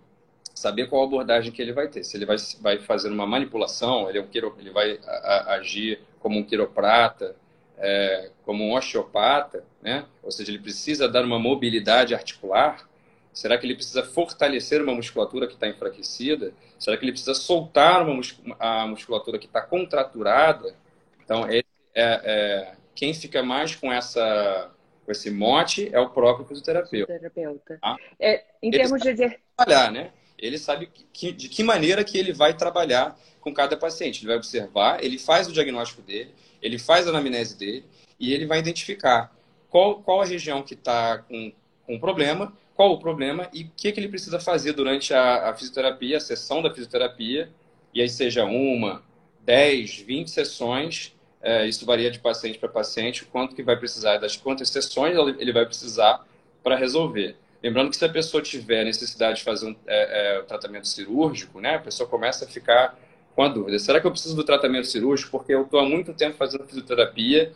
[0.52, 2.02] saber qual abordagem que ele vai ter.
[2.02, 6.00] Se ele vai, vai fazer uma manipulação, ele, é um quiro, ele vai a, agir
[6.18, 7.36] como um quiroprata,
[7.78, 10.06] é, como um osteopata, né?
[10.22, 12.88] ou seja, ele precisa dar uma mobilidade articular.
[13.32, 16.54] Será que ele precisa fortalecer uma musculatura que está enfraquecida?
[16.78, 20.74] Será que ele precisa soltar uma mus a musculatura que está contraturada?
[21.22, 21.62] Então, é,
[21.94, 24.70] é, quem fica mais com essa
[25.06, 26.90] com esse mote é o próprio fisioterapeuta.
[27.12, 27.78] fisioterapeuta.
[27.80, 27.96] Tá?
[28.18, 30.10] É, em ele termos de trabalhar, né?
[30.38, 34.20] ele sabe que, de que maneira que ele vai trabalhar com cada paciente.
[34.20, 37.84] Ele vai observar, ele faz o diagnóstico dele, ele faz a anamnese dele
[38.18, 39.34] e ele vai identificar
[39.70, 41.52] qual, qual a região que está com,
[41.86, 45.54] com problema, qual o problema e o que, que ele precisa fazer durante a, a
[45.54, 47.50] fisioterapia, a sessão da fisioterapia,
[47.94, 49.02] e aí seja uma,
[49.40, 54.36] 10, 20 sessões, é, isso varia de paciente para paciente, quanto que vai precisar, das
[54.36, 56.24] quantas sessões ele vai precisar
[56.62, 57.36] para resolver.
[57.62, 61.76] Lembrando que se a pessoa tiver necessidade de fazer um é, é, tratamento cirúrgico, né,
[61.76, 62.98] a pessoa começa a ficar
[63.34, 65.30] com a dúvida: será que eu preciso do tratamento cirúrgico?
[65.30, 67.52] Porque eu estou há muito tempo fazendo fisioterapia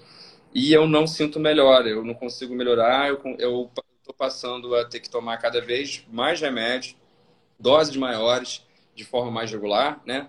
[0.55, 5.09] e eu não sinto melhor, eu não consigo melhorar, eu estou passando a ter que
[5.09, 6.97] tomar cada vez mais remédio,
[7.59, 10.29] doses maiores, de forma mais regular, né?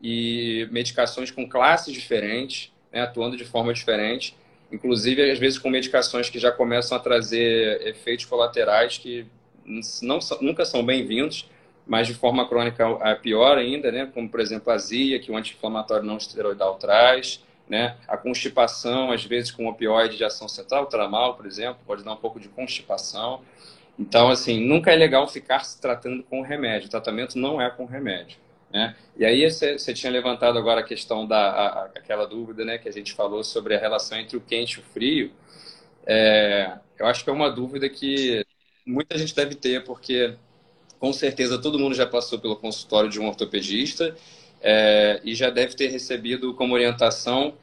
[0.00, 4.36] E medicações com classes diferentes, né, atuando de forma diferente
[4.70, 9.26] inclusive às vezes com medicações que já começam a trazer efeitos colaterais que
[10.02, 11.48] não, nunca são bem-vindos,
[11.86, 14.10] mas de forma crônica é pior ainda, né?
[14.12, 17.96] como por exemplo a azia, que o anti-inflamatório não esteroidal traz, né?
[18.06, 22.16] a constipação, às vezes com opioide de ação central, tramal, por exemplo, pode dar um
[22.16, 23.40] pouco de constipação.
[23.98, 27.84] Então, assim, nunca é legal ficar se tratando com remédio, o tratamento não é com
[27.86, 28.38] remédio.
[28.76, 28.94] Né?
[29.16, 32.92] E aí você, tinha levantado agora a questão da a, aquela dúvida, né, que a
[32.92, 35.32] gente falou sobre a relação entre o quente e o frio.
[36.06, 38.44] É, eu acho que é uma dúvida que
[38.86, 40.34] muita gente deve ter, porque
[40.98, 44.14] com certeza todo mundo já passou pelo consultório de um ortopedista
[44.60, 47.54] é, e já deve ter recebido como orientação: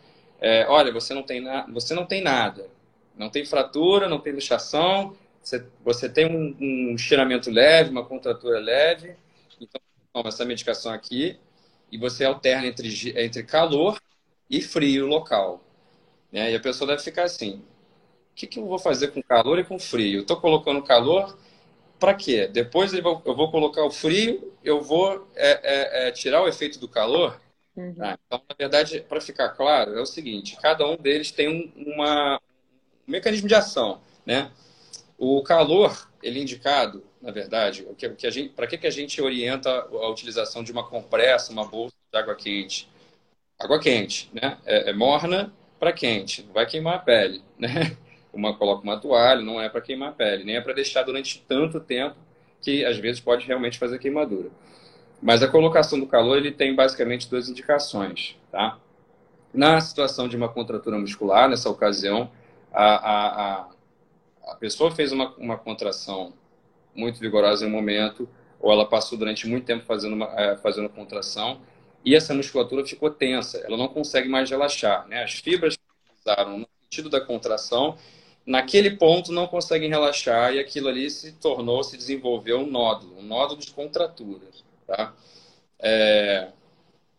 [0.41, 2.67] é, olha, você não tem na, você não tem nada,
[3.15, 8.60] não tem fratura, não tem luxação, você, você tem um, um estiramento leve, uma contratura
[8.60, 9.15] leve,
[9.62, 9.80] então
[10.13, 11.38] toma essa medicação aqui
[11.91, 13.99] e você alterna entre, entre calor
[14.49, 15.62] e frio local.
[16.32, 16.52] Né?
[16.52, 17.63] E a pessoa deve ficar assim:
[18.32, 20.21] o que, que eu vou fazer com calor e com frio?
[20.21, 21.38] Estou colocando calor
[21.99, 22.47] para quê?
[22.47, 26.47] Depois eu vou, eu vou, colocar o frio, eu vou é, é, é, tirar o
[26.47, 27.39] efeito do calor.
[27.76, 27.95] Uhum.
[27.95, 28.19] Tá?
[28.26, 32.39] Então, na verdade, para ficar claro, é o seguinte: cada um deles tem um, uma,
[33.08, 33.99] um mecanismo de ação.
[34.26, 34.52] Né?
[35.17, 38.77] O calor, ele é indicado na verdade, o que, o que a gente, para que,
[38.77, 42.89] que a gente orienta a utilização de uma compressa, uma bolsa de água quente?
[43.57, 44.57] Água quente, né?
[44.65, 47.95] É, é morna para quente, não vai queimar a pele, né?
[48.33, 51.39] Uma coloca uma toalha, não é para queimar a pele, nem é para deixar durante
[51.47, 52.17] tanto tempo
[52.62, 54.49] que às vezes pode realmente fazer queimadura.
[55.21, 58.77] Mas a colocação do calor ele tem basicamente duas indicações, tá?
[59.53, 62.29] Na situação de uma contratura muscular, nessa ocasião,
[62.73, 63.27] a, a,
[63.62, 63.67] a,
[64.51, 66.33] a pessoa fez uma, uma contração
[66.95, 68.27] muito vigorosa em um momento,
[68.60, 71.62] ou ela passou durante muito tempo fazendo, uma, é, fazendo contração,
[72.06, 75.08] e essa musculatura ficou tensa, ela não consegue mais relaxar.
[75.08, 75.23] Né?
[75.23, 75.84] As fibras que
[76.21, 77.97] usaram no sentido da contração,
[78.45, 83.23] naquele ponto não conseguem relaxar e aquilo ali se tornou, se desenvolveu um nódulo, um
[83.23, 84.45] nódulo de contratura.
[84.86, 85.13] Tá?
[85.79, 86.49] É,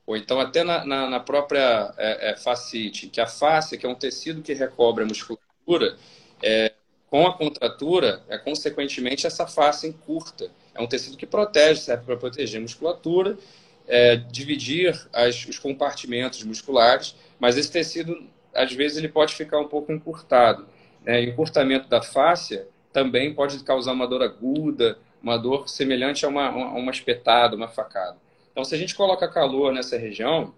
[0.07, 3.89] ou então até na, na, na própria é, é, fascite, que a face, que é
[3.89, 5.97] um tecido que recobre a musculatura,
[6.43, 6.73] é,
[7.15, 10.51] com a contratura, é, consequentemente, essa face encurta.
[10.75, 13.39] É um tecido que protege, serve para proteger a musculatura,
[13.87, 18.21] é, dividir as, os compartimentos musculares, mas esse tecido,
[18.53, 20.67] às vezes, ele pode ficar um pouco encurtado.
[21.05, 21.23] Né?
[21.23, 26.91] Encurtamento da face também pode causar uma dor aguda, uma dor semelhante a uma, uma
[26.91, 28.17] espetada, uma facada.
[28.51, 30.53] Então, se a gente coloca calor nessa região,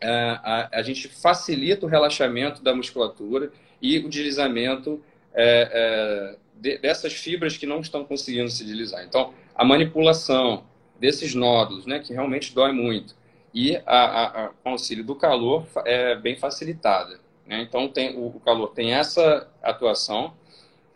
[0.00, 5.00] é, a, a gente facilita o relaxamento da musculatura e o deslizamento
[5.36, 9.04] é, é, de, dessas fibras que não estão conseguindo se deslizar.
[9.04, 10.64] Então, a manipulação
[10.98, 13.14] desses nódulos, né, que realmente dói muito,
[13.54, 17.20] e a, a, a, com auxílio do calor é bem facilitada.
[17.46, 17.60] Né?
[17.62, 20.34] Então, tem, o, o calor tem essa atuação.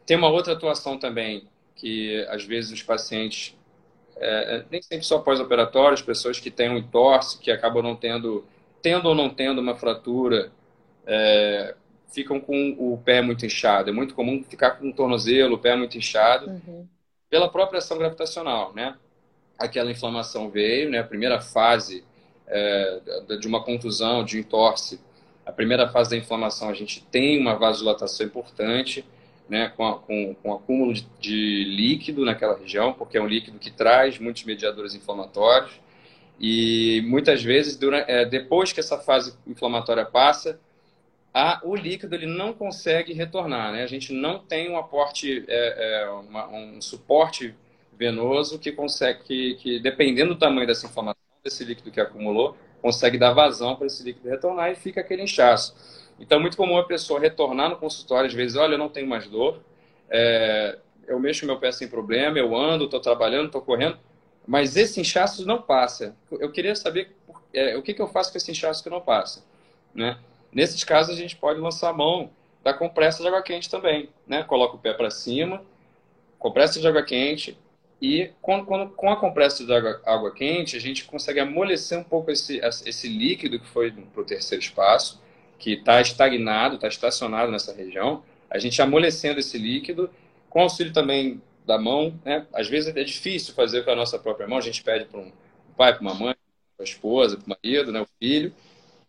[0.05, 1.45] Tem uma outra atuação também
[1.77, 3.57] que às vezes os pacientes
[4.21, 8.45] é, é, nem sempre só pós-operatórios, pessoas que têm um entorse, que acabam não tendo,
[8.83, 10.53] tendo ou não tendo uma fratura,
[11.07, 11.75] é,
[12.13, 13.91] ficam com o pé muito inchado.
[13.91, 16.87] É muito comum ficar com o tornozelo, o pé muito inchado, uhum.
[17.29, 18.97] pela própria ação gravitacional, né?
[19.59, 20.99] Aquela inflamação veio, né?
[20.99, 22.05] A primeira fase
[22.47, 23.01] é,
[23.39, 25.01] de uma contusão, de entorse,
[25.47, 29.05] a primeira fase da inflamação, a gente tem uma vasodilatação importante,
[29.49, 33.59] né, com, a, com, com acúmulo de, de, líquido naquela região, porque é um líquido
[33.59, 35.73] que traz muitos mediadores inflamatórios.
[36.39, 40.61] E muitas vezes, durante, é, depois que essa fase inflamatória passa,
[41.33, 43.73] a, o líquido ele não consegue retornar.
[43.73, 43.83] Né?
[43.83, 47.55] A gente não tem um aporte, é, é, uma, um suporte
[47.97, 53.19] venoso que consegue, que, que, dependendo do tamanho dessa inflamação, desse líquido que acumulou, consegue
[53.19, 55.75] dar vazão para esse líquido retornar e fica aquele inchaço.
[56.19, 59.07] Então, é muito comum a pessoa retornar no consultório, às vezes, olha, eu não tenho
[59.07, 59.63] mais dor,
[60.11, 63.99] é, eu mexo meu pé sem problema, eu ando, estou trabalhando, estou correndo,
[64.47, 66.17] mas esse inchaço não passa.
[66.31, 67.15] Eu queria saber
[67.53, 69.45] é, o que, que eu faço com esse inchaço que não passa.
[69.95, 70.19] Né?
[70.53, 72.31] Nesses casos, a gente pode lançar a mão
[72.63, 74.09] da compressa de água quente também.
[74.27, 74.43] Né?
[74.43, 75.63] Coloca o pé para cima,
[76.39, 77.57] compressa de água quente,
[78.01, 82.03] e com, com, com a compressa de água, água, quente, a gente consegue amolecer um
[82.03, 85.21] pouco esse, esse líquido que foi para o terceiro espaço
[85.59, 90.09] que está estagnado, está estacionado nessa região, a gente amolecendo esse líquido,
[90.49, 92.47] com auxílio também da mão, né?
[92.55, 95.31] Às vezes é difícil fazer com a nossa própria mão, a gente pede para um
[95.77, 96.35] pai, para uma mãe,
[96.77, 98.01] para a esposa, para o marido, né?
[98.01, 98.55] o filho,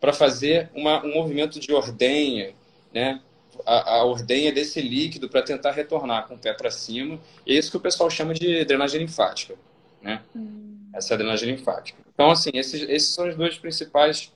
[0.02, 2.54] para fazer uma, um movimento de ordenha,
[2.94, 3.22] né?
[3.66, 7.20] A, a ordenha desse líquido para tentar retornar com o pé para cima.
[7.46, 9.54] E é isso que o pessoal chama de drenagem linfática,
[10.02, 10.22] né?
[10.36, 10.80] Hum.
[10.94, 12.00] Essa é a drenagem linfática.
[12.14, 14.34] Então, assim, esses, esses são os dois principais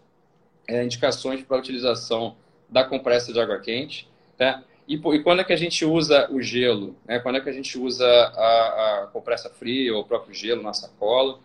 [0.68, 2.36] é, indicações para a utilização
[2.70, 4.08] da compressa de água quente.
[4.38, 4.64] Tá?
[4.88, 6.96] E, e, quando é que a gente usa o gelo?
[7.06, 7.20] Né?
[7.20, 10.74] Quando é que a gente usa a, a compressa fria ou o próprio gelo na
[10.74, 11.40] sacola?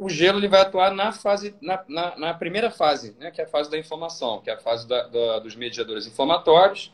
[0.00, 3.30] O gelo ele vai atuar na fase, na, na, na primeira fase, né?
[3.30, 6.90] que é a fase da inflamação, que é a fase da, da, dos mediadores inflamatórios.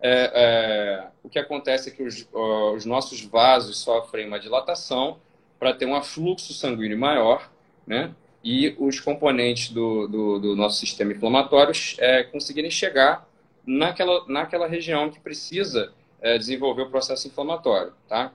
[0.00, 5.18] É, é, o que acontece é que os, os nossos vasos sofrem uma dilatação
[5.58, 7.50] para ter um afluxo sanguíneo maior,
[7.86, 8.14] né?
[8.42, 13.28] e os componentes do, do, do nosso sistema inflamatório é, conseguirem chegar
[13.66, 15.92] naquela, naquela região que precisa
[16.22, 18.32] é, desenvolver o processo inflamatório, tá?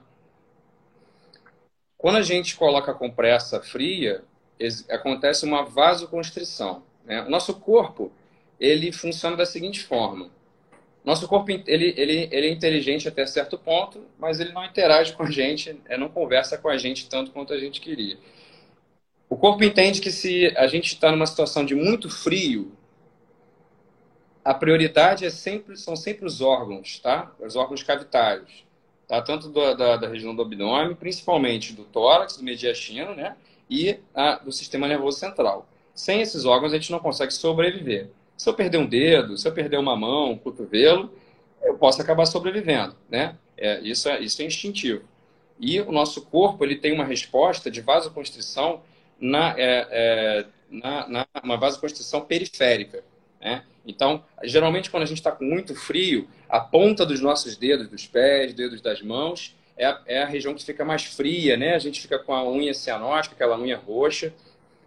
[2.02, 4.24] Quando a gente coloca a compressa fria,
[4.90, 6.82] acontece uma vasoconstrição.
[7.04, 7.22] Né?
[7.22, 8.10] O nosso corpo,
[8.58, 10.28] ele funciona da seguinte forma.
[11.04, 15.22] Nosso corpo, ele, ele, ele é inteligente até certo ponto, mas ele não interage com
[15.22, 18.18] a gente, é, não conversa com a gente tanto quanto a gente queria.
[19.28, 22.72] O corpo entende que se a gente está numa situação de muito frio,
[24.44, 27.32] a prioridade é sempre, são sempre os órgãos, tá?
[27.38, 28.64] Os órgãos cavitários,
[29.12, 29.20] tá?
[29.20, 33.36] Tanto do, da, da, região do abdômen, principalmente do tórax, do mediastino, né?
[33.68, 35.68] E a, do sistema nervoso central.
[35.94, 38.08] Sem esses órgãos, a gente não consegue sobreviver.
[38.38, 41.12] Se eu perder um dedo, se eu perder uma mão, um cotovelo,
[41.62, 43.36] eu posso acabar sobrevivendo, né?
[43.54, 45.02] É, isso, é, isso é instintivo.
[45.60, 48.80] E o nosso corpo, ele tem uma resposta de vasoconstrição
[49.20, 53.04] na, é, é, na, na uma vasoconstrição periférica.
[53.38, 53.62] Né?
[53.86, 58.06] Então, geralmente, quando a gente está com muito frio, a ponta dos nossos dedos, dos
[58.06, 61.74] pés, dedos das mãos, é a, é a, região que fica mais fria, né?
[61.74, 64.32] A gente fica com a unha cianótica, aquela unha roxa.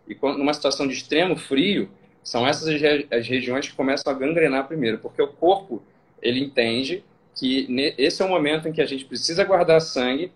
[0.08, 1.89] E quando, numa situação de extremo frio,
[2.24, 2.70] são essas
[3.12, 5.84] as, regiões que começam a gangrenar primeiro, porque o corpo
[6.22, 7.04] ele entende
[7.36, 7.68] que
[7.98, 10.32] esse é o momento em que a gente precisa guardar sangue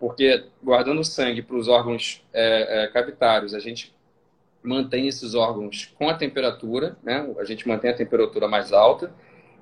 [0.00, 3.94] porque guardando sangue para os órgãos é, é, cavitários, a gente
[4.62, 7.28] mantém esses órgãos com a temperatura, né?
[7.38, 9.12] A gente mantém a temperatura mais alta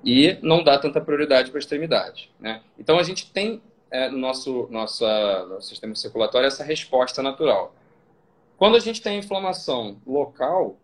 [0.05, 2.63] e não dá tanta prioridade para a extremidade, né?
[2.79, 7.75] Então a gente tem é, no nosso, nossa, nosso sistema circulatório essa resposta natural.
[8.57, 10.79] Quando a gente tem inflamação local,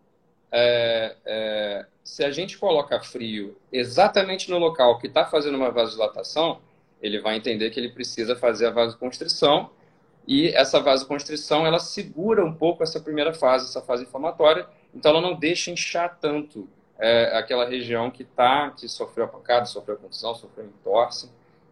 [0.51, 6.61] é, é, se a gente coloca frio exatamente no local que está fazendo uma vasodilatação,
[7.01, 9.69] ele vai entender que ele precisa fazer a vasoconstrição
[10.27, 15.21] e essa vasoconstrição ela segura um pouco essa primeira fase, essa fase inflamatória, então ela
[15.21, 16.67] não deixa inchar tanto
[16.97, 21.29] é, aquela região que tá, que sofreu a pancada, sofreu a contusão, sofreu entorse,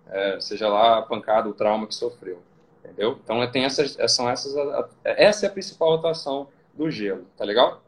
[0.09, 2.41] é, seja lá a pancada, o trauma que sofreu,
[2.83, 3.19] entendeu?
[3.23, 4.53] Então é, tem essas, são essas,
[5.03, 7.82] essa é a principal atuação do gelo, tá legal?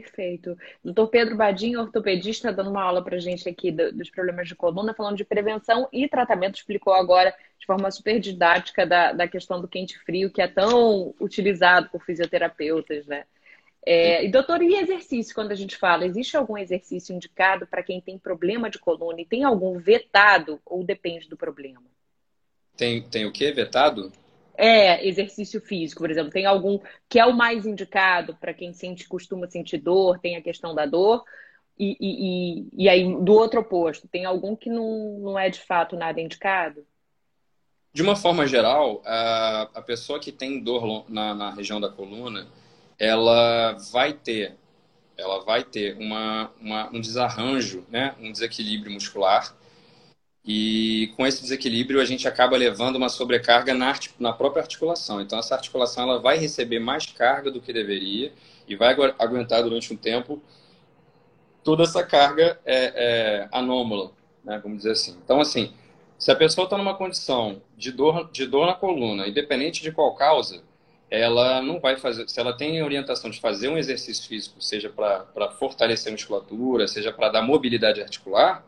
[0.00, 0.58] Perfeito.
[0.84, 5.16] Doutor Pedro Badinho, ortopedista, dando uma aula para gente aqui dos problemas de coluna, falando
[5.16, 10.30] de prevenção e tratamento, explicou agora de forma super didática da, da questão do quente-frio,
[10.30, 13.24] que é tão utilizado por fisioterapeutas, né?
[13.86, 17.98] É, e doutor, e exercício, quando a gente fala, existe algum exercício indicado para quem
[17.98, 21.84] tem problema de coluna e tem algum vetado ou depende do problema?
[22.76, 24.12] Tem, tem o que vetado?
[24.56, 26.30] É, exercício físico, por exemplo.
[26.30, 26.78] Tem algum
[27.08, 30.86] que é o mais indicado para quem sente, costuma sentir dor, tem a questão da
[30.86, 31.24] dor,
[31.78, 35.94] e, e, e, aí do outro oposto, tem algum que não, não é de fato
[35.94, 36.86] nada indicado?
[37.92, 42.46] De uma forma geral, a, a pessoa que tem dor na, na região da coluna,
[42.98, 44.56] ela vai ter,
[45.16, 48.14] ela vai ter uma, uma, um desarranjo, né?
[48.20, 49.54] um desequilíbrio muscular.
[50.46, 55.20] E com esse desequilíbrio, a gente acaba levando uma sobrecarga na, na própria articulação.
[55.20, 58.32] Então, essa articulação ela vai receber mais carga do que deveria
[58.68, 60.40] e vai aguentar durante um tempo
[61.64, 64.12] toda essa carga é, é, anômala,
[64.44, 64.60] né?
[64.62, 65.16] vamos dizer assim.
[65.24, 65.72] Então, assim,
[66.16, 70.14] se a pessoa está numa condição de dor, de dor na coluna, independente de qual
[70.14, 70.62] causa,
[71.10, 75.50] ela não vai fazer, se ela tem orientação de fazer um exercício físico, seja para
[75.58, 78.64] fortalecer a musculatura, seja para dar mobilidade articular,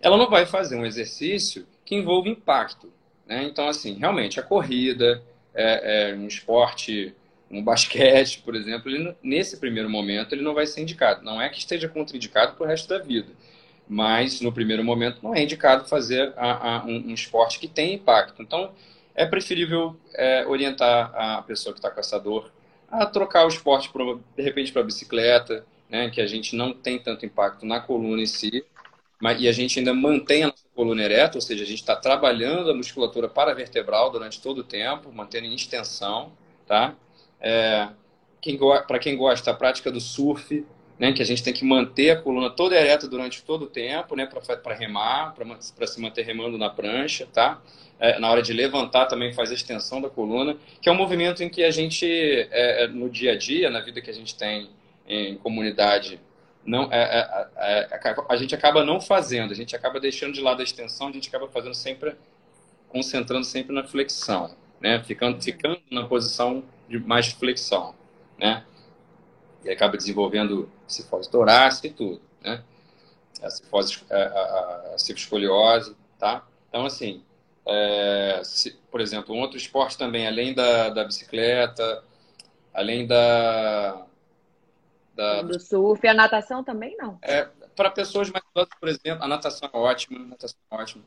[0.00, 2.92] ela não vai fazer um exercício que envolva impacto.
[3.26, 3.44] Né?
[3.44, 5.22] Então, assim, realmente, a corrida,
[5.54, 7.14] é, é, um esporte,
[7.50, 11.24] um basquete, por exemplo, ele, nesse primeiro momento ele não vai ser indicado.
[11.24, 13.32] Não é que esteja contraindicado para o resto da vida,
[13.88, 17.94] mas no primeiro momento não é indicado fazer a, a, um, um esporte que tem
[17.94, 18.42] impacto.
[18.42, 18.72] Então,
[19.14, 22.52] é preferível é, orientar a pessoa que está com essa dor
[22.90, 26.98] a trocar o esporte, pro, de repente, para bicicleta, né, que a gente não tem
[26.98, 28.64] tanto impacto na coluna em si,
[29.20, 31.96] mas, e a gente ainda mantém a nossa coluna ereta, ou seja, a gente está
[31.96, 36.32] trabalhando a musculatura paravertebral durante todo o tempo, mantendo em extensão,
[36.66, 36.94] tá?
[37.40, 37.88] É,
[38.86, 40.64] para quem gosta, a prática do surf,
[40.98, 44.16] né, que a gente tem que manter a coluna toda ereta durante todo o tempo,
[44.16, 47.60] né, para remar, para se manter remando na prancha, tá?
[48.00, 51.42] É, na hora de levantar também faz a extensão da coluna, que é um movimento
[51.42, 54.36] em que a gente, é, é no dia a dia, na vida que a gente
[54.36, 54.70] tem
[55.06, 56.20] em comunidade,
[56.68, 60.60] não, é, é, é, a gente acaba não fazendo, a gente acaba deixando de lado
[60.60, 62.14] a extensão, a gente acaba fazendo sempre,
[62.90, 65.02] concentrando sempre na flexão, né?
[65.02, 67.94] Ficando, ficando na posição de mais flexão,
[68.38, 68.66] né?
[69.64, 72.62] E acaba desenvolvendo cifose torácica e tudo, né?
[73.42, 76.46] A cifose, a, a, a cifoscoliose, tá?
[76.68, 77.22] Então, assim,
[77.66, 82.04] é, se, por exemplo, um outro esporte também, além da, da bicicleta,
[82.74, 84.06] além da,
[85.18, 87.18] da do surf, a natação também não?
[87.22, 91.04] É, para pessoas mais idosas, por exemplo, a natação é ótima, a natação é ótima.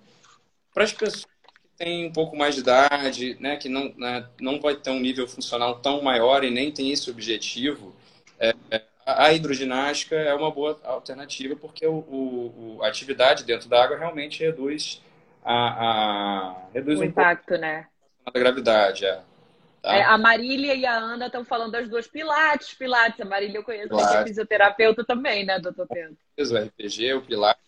[0.74, 4.60] Para as pessoas que têm um pouco mais de idade, né, que não, né, não
[4.60, 7.96] vai ter um nível funcional tão maior e nem tem esse objetivo,
[8.38, 13.84] é, é a hidroginástica é uma boa alternativa porque o, o, a atividade dentro da
[13.84, 15.02] água realmente reduz
[15.44, 17.88] a, a reduz o um impacto, né?
[18.26, 19.22] Da gravidade, é.
[19.82, 19.96] Tá?
[19.96, 23.20] É, a Marília e a Ana estão falando das duas Pilates, Pilates.
[23.20, 26.16] A Marília eu conheço, que é fisioterapeuta também, né, doutor Pedro?
[26.38, 27.64] O RPG, o Pilates,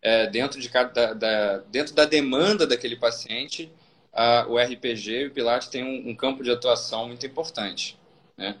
[0.00, 3.70] é, dentro, de cada, da, dentro da demanda daquele paciente,
[4.12, 7.98] a, o RPG e o Pilates têm um, um campo de atuação muito importante,
[8.36, 8.56] né?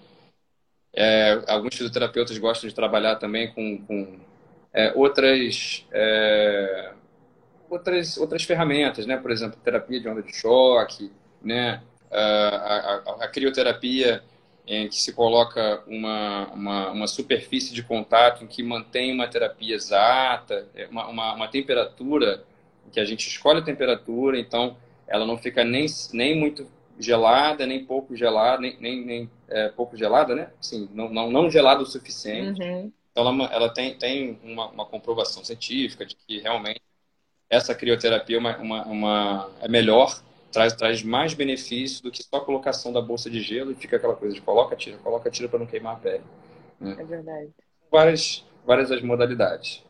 [0.94, 4.20] É, alguns fisioterapeutas gostam de trabalhar também com, com
[4.74, 6.92] é, outras, é,
[7.70, 9.16] outras, outras ferramentas, né?
[9.16, 11.82] Por exemplo, terapia de onda de choque, né?
[12.18, 14.22] A, a, a crioterapia
[14.66, 19.74] em que se coloca uma, uma, uma, superfície de contato em que mantém uma terapia
[19.74, 22.44] exata, é uma, uma, uma, temperatura,
[22.92, 26.66] que a gente escolhe a temperatura, então ela não fica nem, nem muito
[26.98, 30.50] gelada, nem pouco gelada, nem, nem, nem é, pouco gelada, né?
[30.60, 32.62] Assim, não, não, não gelada o suficiente.
[32.62, 32.92] Uhum.
[33.10, 36.80] Então, ela, ela tem, tem uma, uma, comprovação científica de que realmente
[37.50, 40.22] essa crioterapia é, uma, uma, uma, é melhor
[40.52, 43.96] traz, traz mais benefício do que só a colocação da bolsa de gelo e fica
[43.96, 46.22] aquela coisa de coloca, tira, coloca, tira para não queimar a pele.
[46.78, 46.96] Né?
[46.98, 47.50] É verdade.
[47.90, 49.84] Várias, várias as modalidades.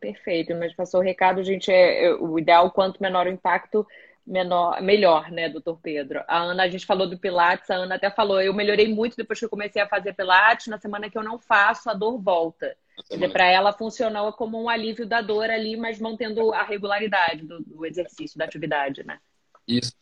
[0.00, 3.86] Perfeito, mas passou o recado, gente, é, é, o ideal, quanto menor o impacto,
[4.26, 6.22] menor, melhor, né, doutor Pedro?
[6.26, 9.38] A Ana, a gente falou do Pilates, a Ana até falou, eu melhorei muito depois
[9.38, 12.74] que eu comecei a fazer Pilates, na semana que eu não faço, a dor volta.
[13.32, 17.86] Para ela funcionou como um alívio da dor ali, mas mantendo a regularidade do, do
[17.86, 19.18] exercício, da atividade, né?
[19.66, 19.99] Isso.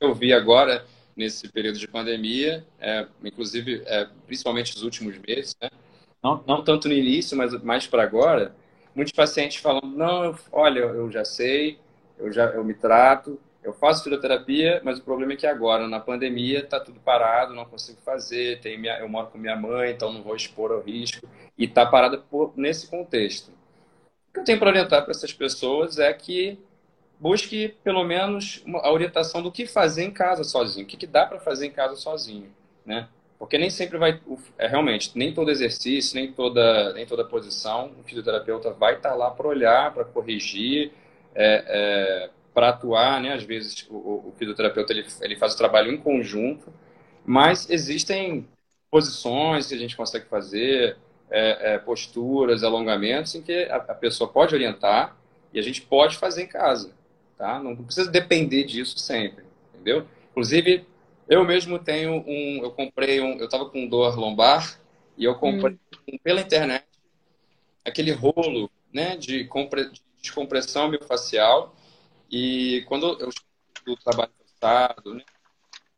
[0.00, 5.68] Eu vi agora, nesse período de pandemia, é, inclusive, é, principalmente nos últimos meses, né?
[6.22, 8.56] não, não tanto no início, mas mais para agora,
[8.94, 11.78] muitos pacientes falando, não, olha, eu já sei,
[12.18, 16.00] eu já eu me trato, eu faço fisioterapia, mas o problema é que agora, na
[16.00, 20.10] pandemia, está tudo parado, não consigo fazer, tem minha, eu moro com minha mãe, então
[20.10, 21.28] não vou expor ao risco,
[21.58, 23.48] e está parada por, nesse contexto.
[24.30, 26.58] O que eu tenho para orientar para essas pessoas é que
[27.20, 31.26] busque, pelo menos, a orientação do que fazer em casa sozinho, o que, que dá
[31.26, 32.50] para fazer em casa sozinho,
[32.84, 33.08] né?
[33.38, 34.20] Porque nem sempre vai,
[34.58, 39.14] é, realmente, nem todo exercício, nem toda, nem toda posição, o fisioterapeuta vai estar tá
[39.14, 40.92] lá para olhar, para corrigir,
[41.34, 43.34] é, é, para atuar, né?
[43.34, 46.72] Às vezes o, o fisioterapeuta ele, ele faz o trabalho em conjunto,
[47.24, 48.46] mas existem
[48.90, 50.96] posições que a gente consegue fazer,
[51.30, 55.16] é, é, posturas, alongamentos, em que a, a, pessoa pode orientar
[55.52, 56.92] e a gente pode fazer em casa,
[57.40, 57.58] tá?
[57.58, 60.06] Não precisa depender disso sempre, entendeu?
[60.30, 60.84] Inclusive,
[61.26, 64.78] eu mesmo tenho um, eu comprei um, eu estava com dor lombar
[65.16, 66.18] e eu comprei hum.
[66.22, 66.84] pela internet
[67.82, 71.74] aquele rolo, né, de, compre, de descompressão miofascial
[72.30, 73.30] e quando eu
[73.86, 75.24] do trabalho cansado, né,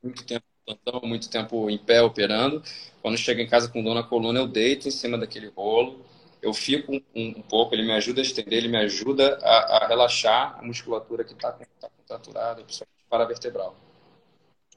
[0.00, 2.62] muito tempo plantão, muito tempo em pé operando,
[3.02, 6.06] quando chego em casa com dor na coluna, eu deito em cima daquele rolo,
[6.42, 9.86] eu fico um, um pouco, ele me ajuda a estender, ele me ajuda a, a
[9.86, 13.76] relaxar a musculatura que está tá contraturada, principalmente paravertebral.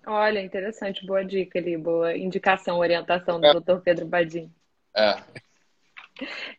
[0.06, 3.54] Olha, interessante, boa dica ali, boa indicação, orientação do é.
[3.56, 3.80] Dr.
[3.84, 4.54] Pedro Badim.
[4.96, 5.18] É.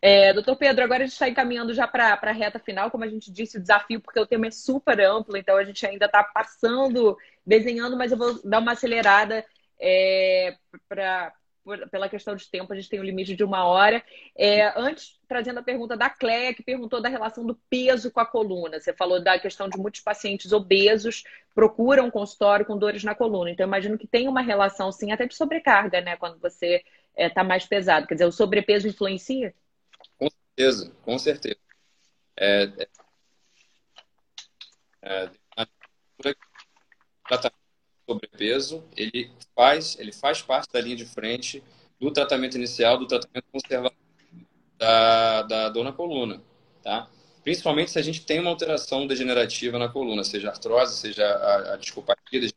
[0.02, 3.08] É, doutor Pedro, agora a gente está encaminhando já para a reta final, como a
[3.08, 6.22] gente disse, o desafio, porque o tema é super amplo, então a gente ainda está
[6.22, 9.44] passando, desenhando, mas eu vou dar uma acelerada
[9.80, 10.56] é,
[10.88, 11.32] para
[11.90, 14.02] pela questão de tempo, a gente tem um limite de uma hora.
[14.36, 18.26] É, antes, trazendo a pergunta da Cléia, que perguntou da relação do peso com a
[18.26, 18.80] coluna.
[18.80, 23.50] Você falou da questão de muitos pacientes obesos procuram consultório com dores na coluna.
[23.50, 26.16] Então, imagino que tem uma relação, sim, até de sobrecarga, né?
[26.16, 28.06] Quando você está é, tá mais pesado.
[28.06, 29.54] Quer dizer, o sobrepeso influencia?
[30.18, 31.56] Com certeza, com certeza.
[32.36, 32.64] É,
[35.02, 35.30] é,
[36.22, 36.34] é,
[37.26, 37.65] tratamento
[38.08, 41.62] sobrepeso, ele faz, ele faz parte da linha de frente
[42.00, 43.96] do tratamento inicial, do tratamento conservador
[44.78, 46.42] da, da dor na coluna,
[46.82, 47.08] tá?
[47.42, 51.76] Principalmente se a gente tem uma alteração degenerativa na coluna, seja artrose, seja a, a
[51.76, 52.50] discopatia,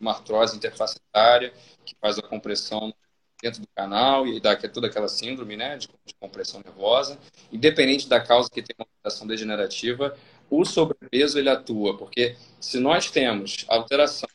[0.00, 1.52] uma artrose interfacetária,
[1.84, 2.94] que faz a compressão
[3.42, 7.18] dentro do canal e dá toda aquela síndrome né, de, de, compressão nervosa.
[7.50, 10.16] Independente da causa que tem uma alteração degenerativa,
[10.48, 14.28] o sobrepeso ele atua, porque se nós temos alteração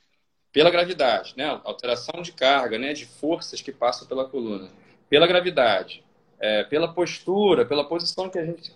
[0.57, 4.71] pela gravidade, né, alteração de carga, né, de forças que passam pela coluna,
[5.07, 6.03] pela gravidade,
[6.39, 8.73] é, pela postura, pela posição que a gente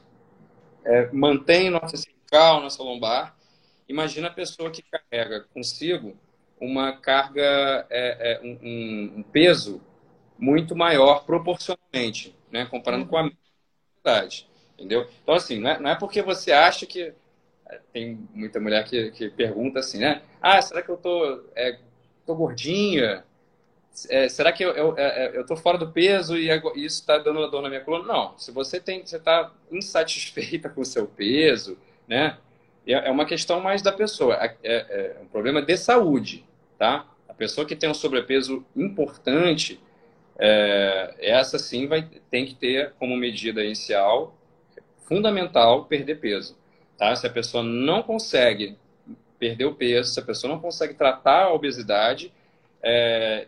[0.85, 3.35] é, mantém nossa cervical, nossa lombar,
[3.89, 6.15] imagina a pessoa que carrega consigo
[6.59, 9.81] uma carga, é, é um, um peso
[10.37, 12.67] muito maior proporcionalmente, né?
[12.67, 13.09] Comparando uhum.
[13.09, 13.31] com a
[13.95, 15.07] verdade, entendeu?
[15.23, 17.11] Então, assim, não é, não é porque você acha que...
[17.71, 20.21] É, tem muita mulher que, que pergunta assim, né?
[20.41, 21.79] Ah, será que eu tô, é,
[22.25, 23.23] tô gordinha?
[24.09, 27.17] É, será que eu, eu, é, é, eu tô fora do peso e isso está
[27.17, 28.05] dando dor na minha coluna?
[28.05, 28.37] Não.
[28.37, 32.37] Se você tem, você está insatisfeita com o seu peso, né?
[32.85, 34.35] É uma questão mais da pessoa.
[34.35, 36.45] É, é, um problema de saúde,
[36.77, 37.05] tá?
[37.29, 39.79] A pessoa que tem um sobrepeso importante,
[40.37, 44.35] é, essa sim vai tem que ter como medida inicial
[45.11, 46.57] fundamental perder peso,
[47.01, 47.15] tá?
[47.15, 48.77] Se a pessoa não consegue
[49.39, 52.31] perder o peso, se a pessoa não consegue tratar a obesidade,
[52.83, 53.47] é,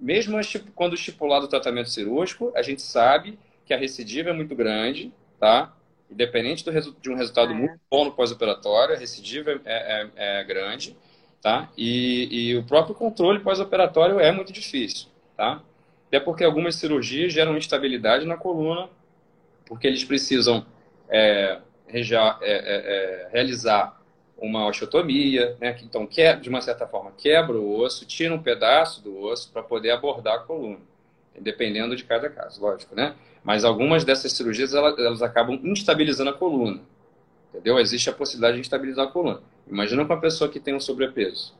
[0.00, 0.38] mesmo
[0.74, 5.76] quando estipulado o tratamento cirúrgico, a gente sabe que a recidiva é muito grande, tá?
[6.10, 7.54] Independente do, de um resultado é.
[7.54, 10.10] muito bom no pós-operatório, a recidiva é, é,
[10.40, 10.96] é, grande,
[11.42, 11.68] tá?
[11.76, 15.62] E, e o próprio controle pós-operatório é muito difícil, tá?
[16.06, 18.88] até porque algumas cirurgias geram instabilidade na coluna,
[19.66, 20.64] porque eles precisam
[21.10, 23.98] é, reja, é, é, é realizar
[24.36, 25.76] uma osteotomia, né?
[25.82, 29.62] então que, de uma certa forma quebra o osso, tira um pedaço do osso para
[29.62, 30.78] poder abordar a coluna,
[31.38, 33.14] dependendo de cada caso, lógico, né?
[33.42, 36.80] Mas algumas dessas cirurgias elas, elas acabam instabilizando a coluna,
[37.50, 37.78] entendeu?
[37.78, 39.40] Existe a possibilidade de estabilizar a coluna.
[39.66, 41.54] Imagina com uma pessoa que tem um sobrepeso.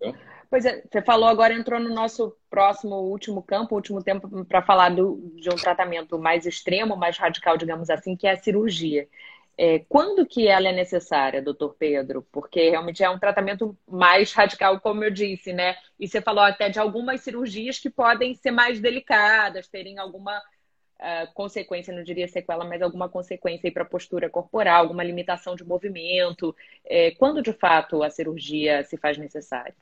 [0.00, 0.12] É.
[0.52, 4.90] Pois é, você falou agora, entrou no nosso próximo, último campo, último tempo, para falar
[4.90, 9.08] do, de um tratamento mais extremo, mais radical, digamos assim, que é a cirurgia.
[9.56, 12.20] É, quando que ela é necessária, doutor Pedro?
[12.30, 15.74] Porque realmente é um tratamento mais radical, como eu disse, né?
[15.98, 21.32] E você falou até de algumas cirurgias que podem ser mais delicadas, terem alguma uh,
[21.32, 26.54] consequência, não diria sequela, mas alguma consequência para a postura corporal, alguma limitação de movimento.
[26.84, 29.74] É, quando de fato a cirurgia se faz necessária?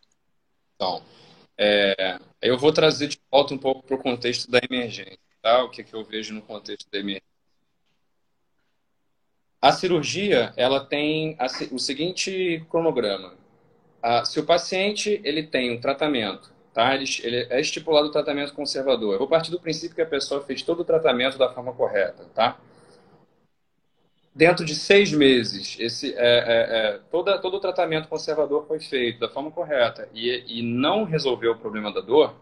[0.81, 1.03] Então,
[1.59, 5.63] é, eu vou trazer de volta um pouco para o contexto da emergência, tá?
[5.63, 7.29] O que, que eu vejo no contexto da emergência.
[9.61, 11.37] A cirurgia, ela tem
[11.71, 13.35] o seguinte cronograma.
[14.25, 16.95] se o paciente ele tem um tratamento, tá?
[16.95, 19.13] Ele, ele é estipulado o tratamento conservador.
[19.13, 22.25] Eu vou partir do princípio que a pessoa fez todo o tratamento da forma correta,
[22.35, 22.59] tá?
[24.33, 29.19] Dentro de seis meses, esse, é, é, é, toda, todo o tratamento conservador foi feito
[29.19, 32.37] da forma correta e, e não resolveu o problema da dor,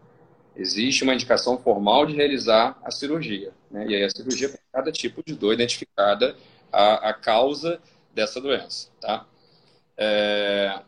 [0.55, 3.51] existe uma indicação formal de realizar a cirurgia.
[3.71, 3.87] Né?
[3.87, 6.35] E aí a cirurgia para cada tipo de dor identificada
[6.71, 7.81] a, a causa
[8.13, 8.89] dessa doença.
[9.01, 9.25] Tá?
[9.97, 10.81] É,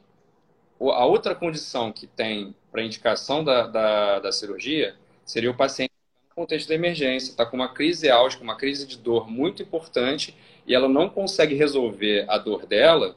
[0.79, 4.95] a outra condição que tem para indicação da, da, da, cirurgia
[5.25, 5.91] seria o paciente
[6.29, 10.35] no contexto da emergência, está com uma crise álgica, uma crise de dor muito importante
[10.65, 13.15] e ela não consegue resolver a dor dela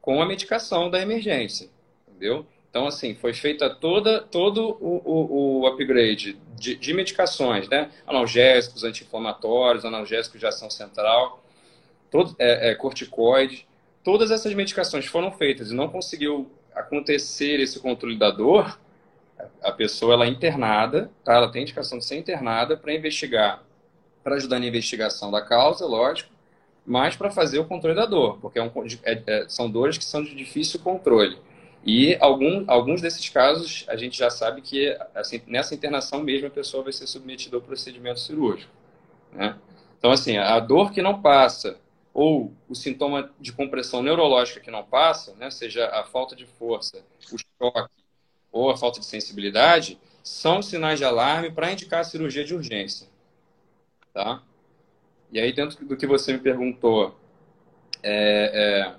[0.00, 1.68] com a medicação da emergência,
[2.08, 2.46] entendeu?
[2.68, 7.90] Então, assim, foi feita toda, todo o, o, o upgrade de, de, medicações, né?
[8.06, 11.42] Analgésicos, anti-inflamatórios, analgésicos de ação central,
[12.10, 12.78] todo, é, é,
[14.02, 18.78] todas essas medicações foram feitas e não conseguiu acontecer esse controle da dor,
[19.62, 21.34] a pessoa ela é internada, tá?
[21.34, 23.62] ela tem indicação de ser internada para investigar,
[24.22, 26.33] para ajudar na investigação da causa, lógico,
[26.86, 28.70] mas para fazer o controle da dor, porque é um,
[29.04, 31.38] é, é, são dores que são de difícil controle.
[31.86, 36.50] E algum, alguns desses casos a gente já sabe que assim, nessa internação mesmo a
[36.50, 38.72] pessoa vai ser submetida ao procedimento cirúrgico.
[39.32, 39.56] Né?
[39.98, 41.78] Então, assim, a dor que não passa
[42.12, 47.04] ou o sintoma de compressão neurológica que não passa, né, seja a falta de força,
[47.32, 47.90] o choque
[48.52, 53.08] ou a falta de sensibilidade, são sinais de alarme para indicar a cirurgia de urgência.
[54.12, 54.42] Tá?
[55.34, 57.14] E aí, dentro do que você me perguntou,
[58.02, 58.94] é,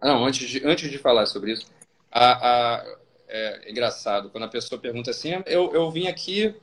[0.00, 0.06] é...
[0.06, 1.66] não, antes de, antes de falar sobre isso,
[2.10, 2.96] a, a,
[3.28, 6.54] é engraçado, quando a pessoa pergunta assim, eu, eu vim aqui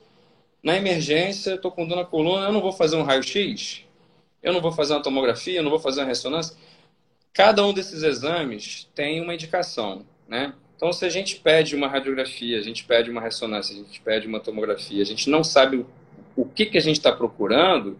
[0.62, 3.86] na emergência, estou com dor na coluna, eu não vou fazer um raio-x?
[4.42, 6.56] eu não vou fazer uma tomografia, eu não vou fazer uma ressonância.
[7.32, 10.54] Cada um desses exames tem uma indicação, né?
[10.76, 14.26] Então, se a gente pede uma radiografia, a gente pede uma ressonância, a gente pede
[14.28, 15.86] uma tomografia, a gente não sabe o,
[16.36, 17.98] o que, que a gente está procurando,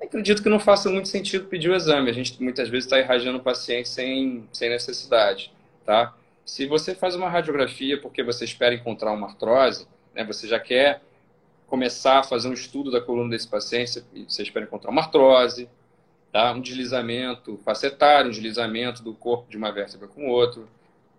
[0.00, 2.10] acredito que não faça muito sentido pedir o exame.
[2.10, 5.52] A gente muitas vezes está irradiando o paciente sem, sem necessidade,
[5.84, 6.14] tá?
[6.44, 11.02] Se você faz uma radiografia porque você espera encontrar uma artrose, né, você já quer
[11.66, 15.68] começar a fazer um estudo da coluna desse paciente, você espera encontrar uma artrose,
[16.32, 16.52] tá?
[16.52, 20.66] um deslizamento facetário, um deslizamento do corpo de uma vértebra com o outro,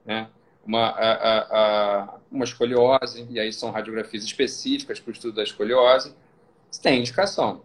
[0.03, 0.27] né?
[0.65, 5.43] uma, a, a, a, uma escoliose, e aí são radiografias específicas para o estudo da
[5.43, 6.15] escoliose.
[6.81, 7.61] Tem indicação.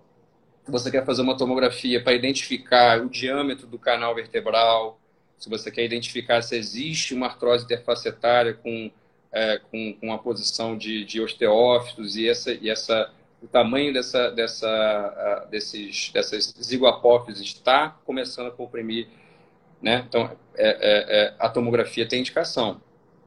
[0.67, 4.99] Você quer fazer uma tomografia para identificar o diâmetro do canal vertebral,
[5.39, 8.91] se você quer identificar se existe uma artrose interfacetária com
[9.31, 13.11] é, com, com a posição de, de osteófitos e essa e essa
[13.43, 19.09] o tamanho dessa dessa desses dessas zigopófises está começando a comprimir,
[19.83, 20.05] né?
[20.09, 22.81] Então é, é, é, a tomografia tem indicação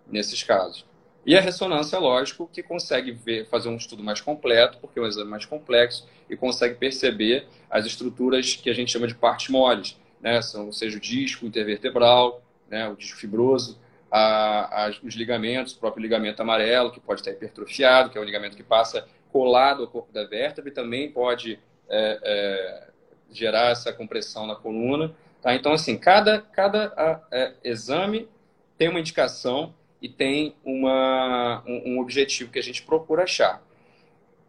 [0.07, 0.86] nesses casos.
[1.27, 5.05] E a ressonância, lógico, que consegue ver, fazer um estudo mais completo, porque é um
[5.05, 9.99] exame mais complexo, e consegue perceber as estruturas que a gente chama de partes moles,
[10.21, 10.41] né?
[10.41, 12.87] São, seja o disco intervertebral, né?
[12.87, 13.77] o disco fibroso,
[14.09, 18.23] a, a, os ligamentos, o próprio ligamento amarelo, que pode estar hipertrofiado, que é um
[18.23, 21.59] ligamento que passa colado ao corpo da vértebra e também pode
[21.89, 22.87] é, é,
[23.31, 25.13] gerar essa compressão na coluna.
[25.41, 25.53] Tá?
[25.53, 28.29] Então, assim, cada, cada a, é, exame
[28.77, 33.61] tem uma indicação e tem uma, um, um objetivo que a gente procura achar.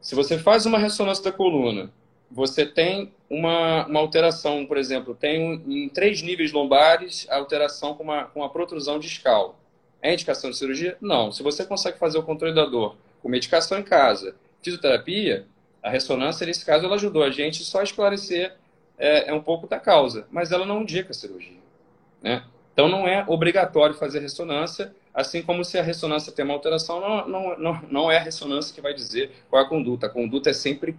[0.01, 1.90] Se você faz uma ressonância da coluna,
[2.30, 8.03] você tem uma, uma alteração, por exemplo, tem em três níveis lombares a alteração com
[8.03, 9.59] uma, com uma protrusão discal.
[10.01, 10.96] É indicação de cirurgia?
[11.01, 11.32] Não.
[11.32, 15.46] Se você consegue fazer o controle da dor com medicação em casa, fisioterapia,
[15.82, 18.55] a ressonância, nesse caso, ela ajudou a gente só a esclarecer
[18.99, 21.59] é, é um pouco da causa, mas ela não indica cirurgia.
[22.22, 22.44] Né?
[22.72, 27.29] Então, não é obrigatório fazer ressonância, assim como se a ressonância tem uma alteração, não,
[27.29, 30.07] não, não, não é a ressonância que vai dizer qual é a conduta.
[30.07, 30.97] A conduta é sempre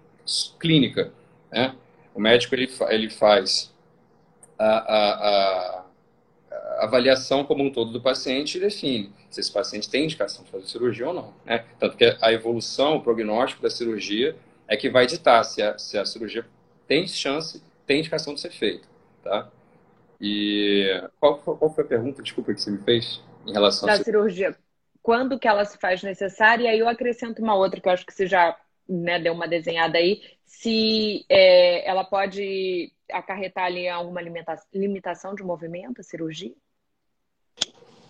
[0.59, 1.13] clínica.
[1.49, 1.73] Né?
[2.13, 3.73] O médico ele, ele faz
[4.57, 5.83] a, a,
[6.51, 10.67] a, avaliação como um todo do paciente define se esse paciente tem indicação de fazer
[10.67, 11.33] cirurgia ou não.
[11.45, 11.63] Né?
[11.79, 14.35] Tanto que a evolução, o prognóstico da cirurgia
[14.67, 16.45] é que vai ditar se a, se a cirurgia
[16.85, 18.85] tem chance, tem indicação de ser feita.
[19.23, 19.47] Tá?
[20.19, 24.03] E qual, qual foi a pergunta, desculpa, que você me fez em relação da à
[24.03, 24.55] cirurgia?
[25.01, 26.63] Quando que ela se faz necessária?
[26.63, 29.47] E aí eu acrescento uma outra que eu acho que você já né, deu uma
[29.47, 30.21] desenhada aí.
[30.45, 34.21] Se é, ela pode acarretar ali alguma
[34.73, 36.53] limitação de movimento, a cirurgia?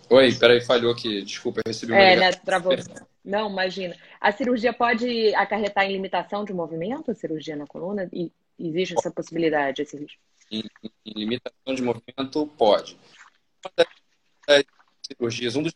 [0.09, 1.21] Oi, peraí, falhou aqui.
[1.21, 2.73] Desculpa, eu recebi uma É, né, travou.
[3.23, 3.95] Não, imagina.
[4.19, 8.09] A cirurgia pode acarretar em limitação de movimento, a cirurgia na coluna?
[8.11, 10.19] E existe essa possibilidade, esse risco?
[10.51, 10.63] Em,
[11.05, 12.97] em limitação de movimento, pode.
[13.63, 13.87] Uma das
[15.11, 15.73] cirurgias, um dos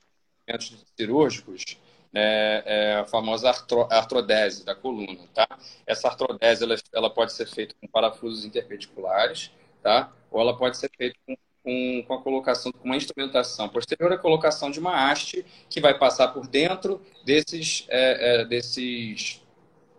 [0.47, 1.77] movimentos cirúrgicos
[2.13, 5.47] é, é, a famosa artro, artrodese da coluna, tá?
[5.85, 10.11] Essa artrodese, ela, ela pode ser feita com parafusos interpediculares, tá?
[10.29, 14.17] Ou ela pode ser feita com, com, com a colocação, com uma instrumentação posterior à
[14.17, 19.41] colocação de uma haste que vai passar por dentro desses, é, é desses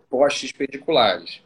[0.08, 1.42] postes pediculares.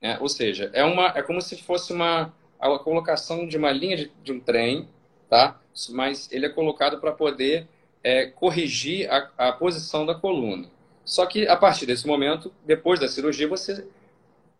[0.00, 0.18] Né?
[0.20, 4.12] Ou seja, é, uma, é como se fosse uma a colocação de uma linha de,
[4.22, 4.88] de um trem,
[5.28, 5.60] tá?
[5.90, 7.66] Mas ele é colocado para poder
[8.02, 10.68] é, corrigir a, a posição da coluna.
[11.04, 13.86] Só que a partir desse momento, depois da cirurgia, você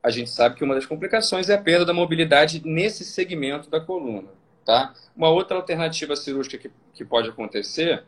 [0.06, 3.80] a gente sabe que uma das complicações é a perda da mobilidade nesse segmento da
[3.80, 4.28] coluna.
[4.64, 4.94] Tá?
[5.16, 8.04] Uma outra alternativa cirúrgica que, que pode acontecer,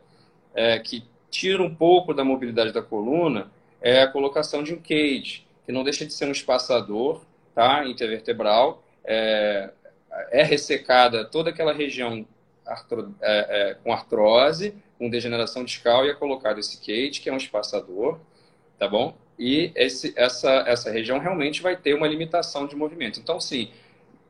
[0.55, 3.51] é, que tira um pouco da mobilidade da coluna,
[3.81, 7.21] é a colocação de um cage, que não deixa de ser um espaçador
[7.53, 7.85] tá?
[7.85, 9.69] intervertebral, é,
[10.31, 12.25] é ressecada toda aquela região
[12.69, 17.33] artro, é, é, com artrose, com degeneração discal, e é colocado esse cage, que é
[17.33, 18.19] um espaçador,
[18.77, 19.15] tá bom?
[19.37, 23.19] E esse, essa, essa região realmente vai ter uma limitação de movimento.
[23.19, 23.71] Então, sim,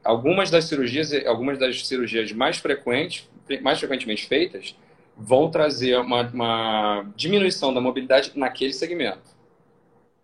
[0.04, 3.28] algumas das cirurgias, algumas das cirurgias mais frequentes,
[3.62, 4.76] mais frequentemente feitas,
[5.18, 9.38] vão trazer uma, uma diminuição da mobilidade naquele segmento.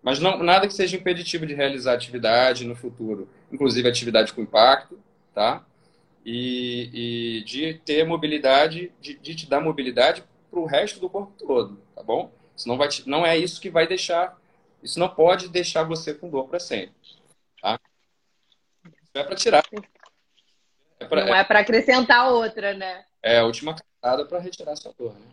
[0.01, 4.99] Mas não, nada que seja impeditivo de realizar atividade no futuro, inclusive atividade com impacto,
[5.33, 5.65] tá?
[6.25, 11.33] E, e de ter mobilidade, de, de te dar mobilidade para o resto do corpo
[11.37, 12.31] todo, tá bom?
[12.55, 14.35] Isso não, vai te, não é isso que vai deixar,
[14.81, 16.95] isso não pode deixar você com dor para sempre,
[17.61, 17.79] tá?
[18.85, 19.63] Isso é para tirar.
[20.99, 23.05] É pra, não é, é para acrescentar outra, né?
[23.21, 25.27] É a última camada para retirar sua dor, né?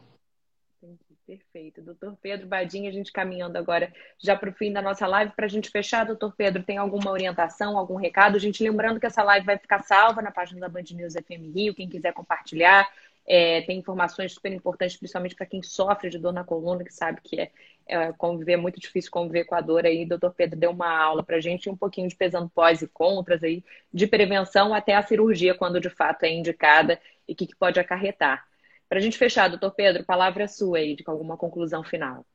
[1.33, 1.81] Perfeito.
[1.81, 5.33] Doutor Pedro Badinha, a gente caminhando agora já para o fim da nossa live.
[5.35, 8.37] Para a gente fechar, doutor Pedro, tem alguma orientação, algum recado?
[8.37, 11.55] A gente lembrando que essa live vai ficar salva na página da Band News FM
[11.55, 12.87] Rio, quem quiser compartilhar.
[13.27, 17.23] É, tem informações super importantes, principalmente para quem sofre de dor na coluna, que sabe
[17.23, 17.51] que é,
[17.87, 20.05] é, conviver, é muito difícil conviver com a dor aí.
[20.05, 23.43] Doutor Pedro deu uma aula para a gente, um pouquinho de pesando pós e contras
[23.43, 27.57] aí, de prevenção até a cirurgia, quando de fato é indicada e o que, que
[27.57, 28.52] pode acarretar.
[28.93, 32.27] Para a gente fechar, doutor Pedro, palavra sua aí, de alguma conclusão final.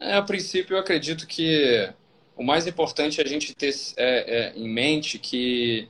[0.00, 1.88] É, a princípio, eu acredito que
[2.34, 5.88] o mais importante é a gente ter é, é, em mente que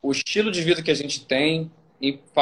[0.00, 1.70] o estilo de vida que a gente tem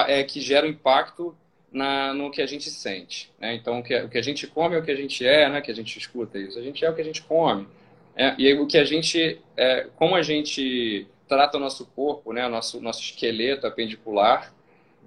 [0.07, 1.37] é que gera um impacto
[1.73, 3.33] na, no que a gente sente.
[3.41, 3.57] Né?
[3.57, 5.61] Então, o que, o que, a gente come é o que a gente é, né?
[5.61, 6.57] que a gente escuta isso.
[6.57, 7.67] A gente é o que a gente come.
[8.15, 12.47] É, e o que a gente, é, como a gente trata o nosso corpo, né?
[12.47, 14.55] o nosso, nosso esqueleto apendicular,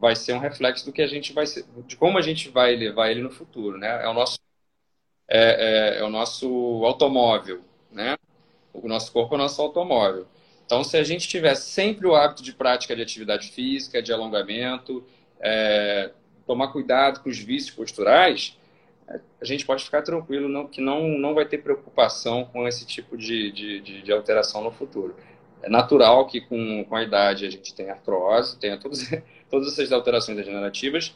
[0.02, 2.76] vai ser um reflexo do que a gente vai ser, de como a gente vai
[2.76, 4.04] levar ele no futuro, né?
[4.04, 4.40] É o nosso
[5.28, 6.48] é, é, é o nosso
[6.84, 8.18] automóvel, né?
[8.74, 10.26] O nosso corpo é o nosso automóvel.
[10.66, 15.04] Então, se a gente tiver sempre o hábito de prática de atividade física, de alongamento,
[15.40, 16.12] é,
[16.48, 18.58] tomar cuidado com os vícios posturais,
[19.40, 23.18] a gente pode ficar tranquilo não, que não, não vai ter preocupação com esse tipo
[23.18, 25.16] de, de, de, de alteração no futuro.
[25.62, 29.02] É natural que com, com a idade a gente tenha artrose, tenha todos,
[29.52, 31.14] todas essas alterações degenerativas,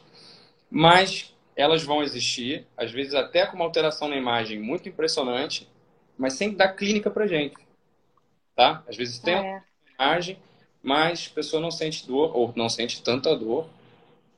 [0.70, 5.66] mas elas vão existir, às vezes até com uma alteração na imagem muito impressionante,
[6.16, 7.56] mas sem dar clínica para gente.
[8.54, 8.82] Tá?
[8.86, 9.40] Às vezes tem é.
[9.40, 9.64] uma
[9.98, 10.38] imagem,
[10.82, 13.68] mas a pessoa não sente dor, ou não sente tanta dor,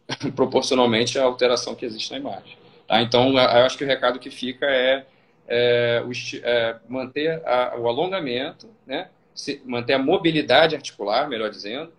[0.35, 2.57] proporcionalmente à alteração que existe na imagem.
[2.87, 3.03] Tá?
[3.03, 5.05] Então, eu acho que o recado que fica é,
[5.47, 6.11] é, o,
[6.43, 9.11] é manter a, o alongamento, né?
[9.35, 11.93] Se, manter a mobilidade articular, melhor dizendo,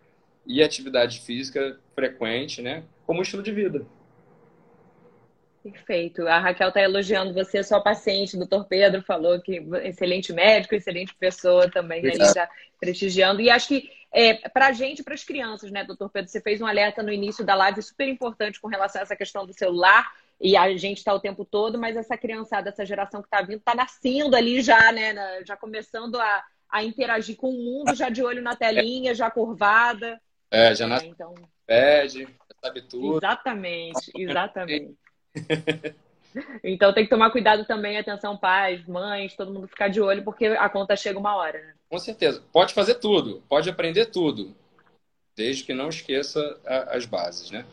[0.50, 3.86] e atividade física frequente, né, como estilo de vida.
[5.62, 6.26] Perfeito.
[6.28, 11.14] A Raquel está elogiando você, sua paciente, o doutor Pedro falou que excelente médico, excelente
[11.14, 13.41] pessoa também, ali já prestigiando.
[13.41, 16.60] E acho que é, para a gente, para as crianças, né, doutor Pedro, você fez
[16.62, 20.12] um alerta no início da live super importante com relação a essa questão do celular.
[20.41, 23.60] E a gente está o tempo todo, mas essa criançada, essa geração que está vindo,
[23.60, 25.43] está nascendo ali já, né?
[25.45, 30.20] Já começando a, a interagir com o mundo, já de olho na telinha, já curvada.
[30.52, 31.06] É, já nasce.
[31.06, 31.34] É, então...
[31.66, 32.28] Pede,
[32.62, 33.18] sabe tudo.
[33.18, 34.95] Exatamente, exatamente.
[36.64, 40.45] Então tem que tomar cuidado também, atenção, pais, mães, todo mundo ficar de olho, porque
[40.45, 41.74] a conta chega uma hora, né?
[41.89, 42.43] Com certeza.
[42.54, 44.56] Pode fazer tudo, pode aprender tudo,
[45.36, 46.39] desde que não esqueça
[46.89, 47.66] as bases, né?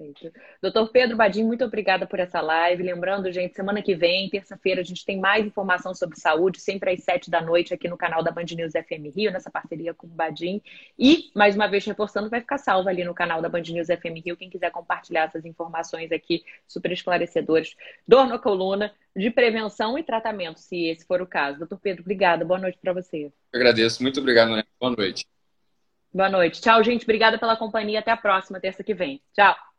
[0.00, 0.32] Perfeito.
[0.62, 2.82] Doutor Pedro Badim, muito obrigada por essa live.
[2.82, 7.04] Lembrando, gente, semana que vem, terça-feira, a gente tem mais informação sobre saúde, sempre às
[7.04, 10.10] sete da noite, aqui no canal da Band News FM Rio, nessa parceria com o
[10.10, 10.62] Badim.
[10.98, 14.24] E, mais uma vez, reforçando, vai ficar salvo ali no canal da Band News FM
[14.24, 17.76] Rio, quem quiser compartilhar essas informações aqui, super esclarecedoras.
[18.08, 21.58] Dor na coluna, de prevenção e tratamento, se esse for o caso.
[21.58, 22.42] Doutor Pedro, obrigada.
[22.42, 23.26] Boa noite para você.
[23.26, 24.02] Eu agradeço.
[24.02, 24.48] Muito obrigado,
[24.80, 25.26] Boa noite.
[26.12, 26.60] Boa noite.
[26.60, 27.02] Tchau, gente.
[27.02, 28.00] Obrigada pela companhia.
[28.00, 29.20] Até a próxima, terça que vem.
[29.32, 29.69] Tchau.